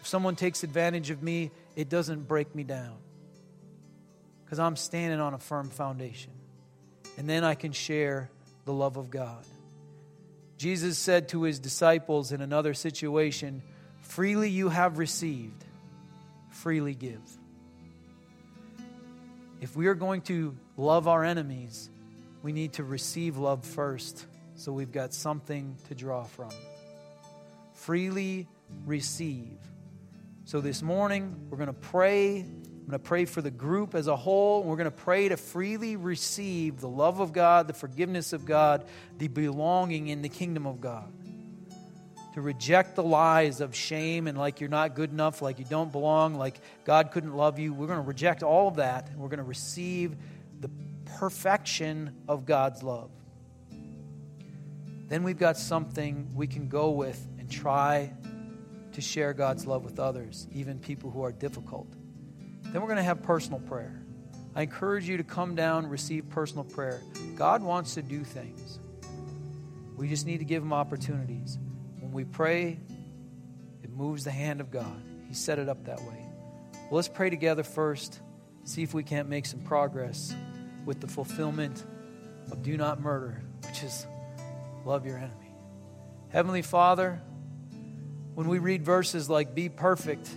If 0.00 0.06
someone 0.06 0.36
takes 0.36 0.62
advantage 0.62 1.10
of 1.10 1.22
me, 1.22 1.50
it 1.74 1.88
doesn't 1.88 2.28
break 2.28 2.54
me 2.54 2.64
down. 2.64 2.96
Because 4.46 4.58
I'm 4.58 4.76
standing 4.76 5.20
on 5.20 5.34
a 5.34 5.38
firm 5.38 5.68
foundation. 5.68 6.30
And 7.18 7.28
then 7.28 7.44
I 7.44 7.54
can 7.54 7.72
share 7.72 8.30
the 8.64 8.72
love 8.72 8.96
of 8.96 9.10
God. 9.10 9.44
Jesus 10.56 10.96
said 10.96 11.28
to 11.30 11.42
his 11.42 11.58
disciples 11.58 12.32
in 12.32 12.40
another 12.40 12.72
situation, 12.72 13.62
Freely 14.00 14.48
you 14.48 14.68
have 14.68 14.98
received, 14.98 15.64
freely 16.50 16.94
give. 16.94 17.20
If 19.60 19.76
we 19.76 19.88
are 19.88 19.94
going 19.94 20.22
to 20.22 20.56
love 20.76 21.08
our 21.08 21.24
enemies, 21.24 21.90
we 22.42 22.52
need 22.52 22.74
to 22.74 22.84
receive 22.84 23.36
love 23.36 23.64
first 23.64 24.26
so 24.54 24.72
we've 24.72 24.92
got 24.92 25.12
something 25.12 25.76
to 25.88 25.94
draw 25.94 26.24
from. 26.24 26.50
Freely 27.74 28.46
receive. 28.86 29.58
So 30.44 30.60
this 30.60 30.82
morning, 30.82 31.48
we're 31.50 31.58
going 31.58 31.66
to 31.66 31.72
pray. 31.72 32.46
I'm 32.86 32.90
going 32.90 33.00
to 33.00 33.08
pray 33.08 33.24
for 33.24 33.42
the 33.42 33.50
group 33.50 33.96
as 33.96 34.06
a 34.06 34.14
whole. 34.14 34.60
And 34.60 34.70
We're 34.70 34.76
going 34.76 34.84
to 34.84 34.92
pray 34.92 35.28
to 35.28 35.36
freely 35.36 35.96
receive 35.96 36.78
the 36.80 36.88
love 36.88 37.18
of 37.18 37.32
God, 37.32 37.66
the 37.66 37.74
forgiveness 37.74 38.32
of 38.32 38.46
God, 38.46 38.84
the 39.18 39.26
belonging 39.26 40.06
in 40.06 40.22
the 40.22 40.28
kingdom 40.28 40.68
of 40.68 40.80
God. 40.80 41.12
To 42.34 42.40
reject 42.40 42.94
the 42.94 43.02
lies 43.02 43.60
of 43.60 43.74
shame 43.74 44.28
and 44.28 44.38
like 44.38 44.60
you're 44.60 44.70
not 44.70 44.94
good 44.94 45.10
enough, 45.10 45.42
like 45.42 45.58
you 45.58 45.64
don't 45.64 45.90
belong, 45.90 46.36
like 46.36 46.60
God 46.84 47.10
couldn't 47.10 47.34
love 47.34 47.58
you. 47.58 47.74
We're 47.74 47.88
going 47.88 47.98
to 47.98 48.06
reject 48.06 48.44
all 48.44 48.68
of 48.68 48.76
that. 48.76 49.10
And 49.10 49.18
we're 49.18 49.30
going 49.30 49.38
to 49.38 49.42
receive 49.42 50.14
the 50.60 50.70
perfection 51.18 52.14
of 52.28 52.46
God's 52.46 52.84
love. 52.84 53.10
Then 55.08 55.24
we've 55.24 55.38
got 55.38 55.56
something 55.56 56.30
we 56.36 56.46
can 56.46 56.68
go 56.68 56.90
with 56.90 57.20
and 57.40 57.50
try 57.50 58.12
to 58.92 59.00
share 59.00 59.32
God's 59.32 59.66
love 59.66 59.84
with 59.84 59.98
others, 59.98 60.46
even 60.52 60.78
people 60.78 61.10
who 61.10 61.24
are 61.24 61.32
difficult. 61.32 61.95
Then 62.72 62.82
we're 62.82 62.88
going 62.88 62.96
to 62.96 63.02
have 63.02 63.22
personal 63.22 63.60
prayer. 63.60 64.02
I 64.54 64.62
encourage 64.62 65.08
you 65.08 65.18
to 65.18 65.24
come 65.24 65.54
down, 65.54 65.86
receive 65.86 66.28
personal 66.30 66.64
prayer. 66.64 67.00
God 67.36 67.62
wants 67.62 67.94
to 67.94 68.02
do 68.02 68.24
things. 68.24 68.78
We 69.96 70.08
just 70.08 70.26
need 70.26 70.38
to 70.38 70.44
give 70.44 70.62
him 70.62 70.72
opportunities. 70.72 71.58
When 72.00 72.12
we 72.12 72.24
pray, 72.24 72.78
it 73.82 73.90
moves 73.90 74.24
the 74.24 74.30
hand 74.30 74.60
of 74.60 74.70
God. 74.70 75.02
He 75.28 75.34
set 75.34 75.58
it 75.58 75.68
up 75.68 75.84
that 75.84 76.00
way. 76.00 76.26
Well, 76.72 76.96
let's 76.96 77.08
pray 77.08 77.30
together 77.30 77.62
first, 77.62 78.20
see 78.64 78.82
if 78.82 78.94
we 78.94 79.02
can't 79.02 79.28
make 79.28 79.44
some 79.46 79.60
progress 79.60 80.34
with 80.84 81.00
the 81.00 81.08
fulfillment 81.08 81.84
of 82.50 82.62
do 82.62 82.76
not 82.76 83.00
murder, 83.00 83.42
which 83.66 83.82
is 83.82 84.06
love 84.84 85.04
your 85.04 85.18
enemy. 85.18 85.52
Heavenly 86.28 86.62
Father, 86.62 87.20
when 88.34 88.48
we 88.48 88.58
read 88.58 88.84
verses 88.84 89.28
like, 89.28 89.54
Be 89.54 89.68
perfect, 89.68 90.30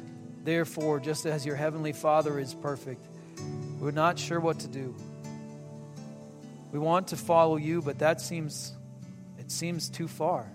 therefore, 0.43 0.99
just 0.99 1.25
as 1.25 1.45
your 1.45 1.55
heavenly 1.55 1.93
Father 1.93 2.39
is 2.39 2.53
perfect, 2.53 3.05
we're 3.79 3.91
not 3.91 4.19
sure 4.19 4.39
what 4.39 4.59
to 4.59 4.67
do. 4.67 4.95
We 6.71 6.79
want 6.79 7.09
to 7.09 7.17
follow 7.17 7.55
you, 7.55 7.81
but 7.81 7.99
that 7.99 8.21
seems, 8.21 8.73
it 9.39 9.51
seems 9.51 9.89
too 9.89 10.07
far. 10.07 10.45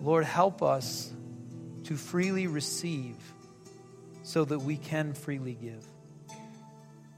Lord, 0.00 0.24
help 0.24 0.62
us 0.62 1.12
to 1.84 1.96
freely 1.96 2.46
receive 2.46 3.16
so 4.22 4.44
that 4.44 4.60
we 4.60 4.76
can 4.76 5.14
freely 5.14 5.54
give. 5.54 5.84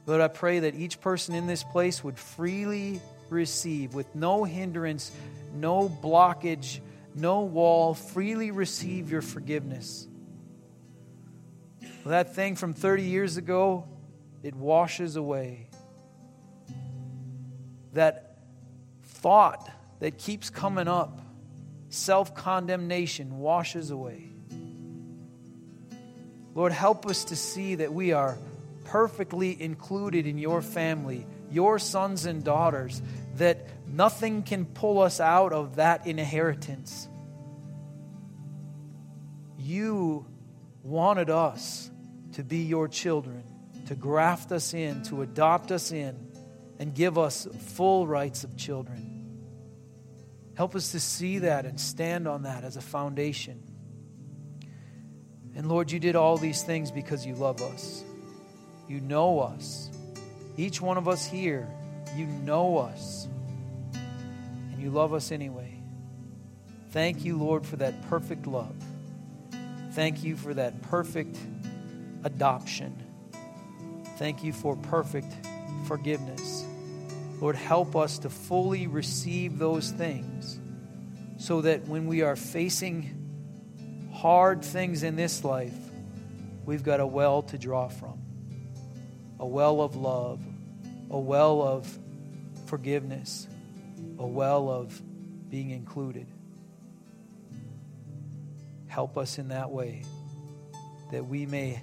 Lord, 0.07 0.21
I 0.21 0.29
pray 0.29 0.61
that 0.61 0.75
each 0.75 1.01
person 1.01 1.35
in 1.35 1.47
this 1.47 1.63
place 1.65 2.05
would 2.05 2.19
freely 2.19 3.01
receive 3.31 3.95
with 3.95 4.15
no 4.15 4.45
hindrance, 4.45 5.11
no 5.55 5.89
blockage, 5.89 6.81
no 7.15 7.41
wall, 7.41 7.95
freely 7.95 8.51
receive 8.51 9.11
your 9.11 9.23
forgiveness. 9.23 10.07
That 12.05 12.35
thing 12.35 12.57
from 12.57 12.75
30 12.75 13.03
years 13.03 13.37
ago, 13.37 13.87
it 14.43 14.55
washes 14.55 15.17
away. 15.17 15.69
That 17.95 18.39
thought 19.03 19.71
that 20.01 20.19
keeps 20.19 20.51
coming 20.51 20.89
up, 20.89 21.21
self 21.89 22.35
condemnation, 22.35 23.39
washes 23.39 23.91
away. 23.91 24.31
Lord, 26.55 26.73
help 26.73 27.07
us 27.07 27.25
to 27.27 27.37
see 27.37 27.77
that 27.77 27.93
we 27.93 28.13
are 28.13 28.37
perfectly 28.85 29.61
included 29.61 30.27
in 30.27 30.39
your 30.39 30.63
family, 30.63 31.27
your 31.51 31.79
sons 31.79 32.27
and 32.27 32.45
daughters, 32.45 33.01
that 33.37 33.67
nothing 33.97 34.43
can 34.43 34.65
pull 34.65 35.01
us 35.01 35.21
out 35.21 35.53
of 35.53 35.77
that 35.77 36.07
inheritance. 36.07 37.09
You 39.59 40.27
wanted 40.83 41.31
us 41.31 41.91
to 42.33 42.45
be 42.45 42.59
your 42.59 42.89
children, 42.89 43.45
to 43.87 43.95
graft 43.95 44.53
us 44.53 44.75
in, 44.75 45.03
to 45.05 45.23
adopt 45.23 45.71
us 45.71 45.93
in, 45.93 46.17
and 46.79 46.95
give 46.95 47.17
us 47.19 47.47
full 47.59 48.07
rights 48.07 48.45
of 48.45 48.57
children. 48.57 49.15
Help 50.57 50.75
us 50.75 50.93
to 50.93 51.01
see 51.01 51.39
that 51.39 51.65
and 51.65 51.81
stand 51.81 52.29
on 52.29 52.43
that 52.43 52.65
as 52.65 52.77
a 52.77 52.81
foundation. 52.81 53.63
And 55.57 55.69
Lord, 55.69 55.91
you 55.91 56.01
did 56.01 56.17
all 56.17 56.37
these 56.37 56.63
things 56.63 56.91
because 56.91 57.25
you 57.25 57.35
love 57.35 57.63
us. 57.63 58.05
You 58.89 59.01
know 59.01 59.41
us. 59.41 59.91
Each 60.57 60.81
one 60.81 60.99
of 60.99 61.09
us 61.09 61.25
here, 61.27 61.69
you 62.17 62.27
know 62.27 62.79
us. 62.79 63.29
You 64.85 64.91
love 64.91 65.15
us 65.15 65.33
anyway. 65.33 65.81
Thank 66.91 67.25
you, 67.25 67.39
Lord, 67.39 67.65
for 67.65 67.77
that 67.77 68.03
perfect 68.11 68.47
love. 68.47 68.77
Thank 69.93 70.23
you 70.23 70.37
for 70.37 70.53
that 70.53 70.83
perfect 70.83 71.39
adoption. 72.23 73.03
Thank 74.19 74.45
you 74.45 74.53
for 74.53 74.77
perfect 74.77 75.35
forgiveness. 75.87 76.67
Lord, 77.41 77.57
help 77.57 77.97
us 77.97 78.19
to 78.19 78.29
fully 78.29 78.87
receive 78.87 79.59
those 79.59 79.91
things 79.91 80.61
so 81.39 81.63
that 81.63 81.89
when 81.89 82.07
we 82.07 82.21
are 82.21 82.37
facing 82.37 84.11
hard 84.13 84.63
things 84.63 85.03
in 85.03 85.17
this 85.17 85.45
life, 85.45 85.79
we've 86.67 86.83
got 86.83 87.01
a 87.01 87.07
well 87.07 87.41
to 87.41 87.57
draw 87.57 87.89
from 87.89 88.19
a 89.41 89.47
well 89.47 89.81
of 89.81 89.97
love, 89.97 90.43
a 91.09 91.19
well 91.19 91.63
of 91.63 91.99
forgiveness, 92.67 93.49
a 94.19 94.27
well 94.27 94.69
of 94.69 95.01
being 95.51 95.71
included. 95.71 96.27
Help 98.87 99.19
us 99.19 99.39
in 99.39 99.49
that 99.49 99.71
way 99.71 100.05
that 101.11 101.27
we 101.27 101.47
may 101.47 101.83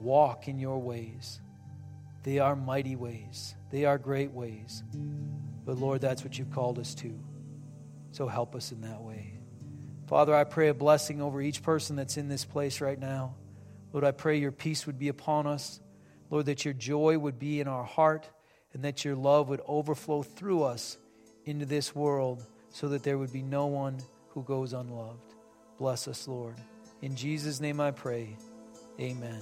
walk 0.00 0.48
in 0.48 0.58
your 0.58 0.78
ways. 0.78 1.40
They 2.22 2.38
are 2.38 2.56
mighty 2.56 2.96
ways, 2.96 3.54
they 3.70 3.84
are 3.84 3.98
great 3.98 4.32
ways. 4.32 4.82
But 5.64 5.78
Lord, 5.78 6.00
that's 6.00 6.24
what 6.24 6.38
you've 6.38 6.52
called 6.52 6.78
us 6.78 6.94
to. 6.96 7.18
So 8.12 8.26
help 8.26 8.54
us 8.54 8.72
in 8.72 8.80
that 8.82 9.02
way. 9.02 9.38
Father, 10.06 10.34
I 10.34 10.44
pray 10.44 10.68
a 10.68 10.74
blessing 10.74 11.20
over 11.20 11.42
each 11.42 11.62
person 11.62 11.94
that's 11.94 12.16
in 12.16 12.28
this 12.28 12.44
place 12.44 12.80
right 12.80 12.98
now. 12.98 13.34
Lord, 13.92 14.04
I 14.04 14.12
pray 14.12 14.38
your 14.38 14.52
peace 14.52 14.86
would 14.86 14.98
be 14.98 15.08
upon 15.08 15.46
us. 15.46 15.80
Lord, 16.30 16.46
that 16.46 16.64
your 16.64 16.74
joy 16.74 17.18
would 17.18 17.38
be 17.38 17.60
in 17.60 17.68
our 17.68 17.84
heart 17.84 18.28
and 18.72 18.84
that 18.84 19.04
your 19.04 19.14
love 19.14 19.48
would 19.50 19.60
overflow 19.66 20.22
through 20.22 20.62
us 20.62 20.96
into 21.48 21.64
this 21.64 21.94
world 21.94 22.46
so 22.70 22.88
that 22.88 23.02
there 23.02 23.16
would 23.16 23.32
be 23.32 23.42
no 23.42 23.66
one 23.66 23.98
who 24.28 24.42
goes 24.42 24.74
unloved. 24.74 25.34
Bless 25.78 26.06
us, 26.06 26.28
Lord. 26.28 26.56
In 27.00 27.16
Jesus' 27.16 27.60
name 27.60 27.80
I 27.80 27.90
pray. 27.90 28.36
Amen. 29.00 29.40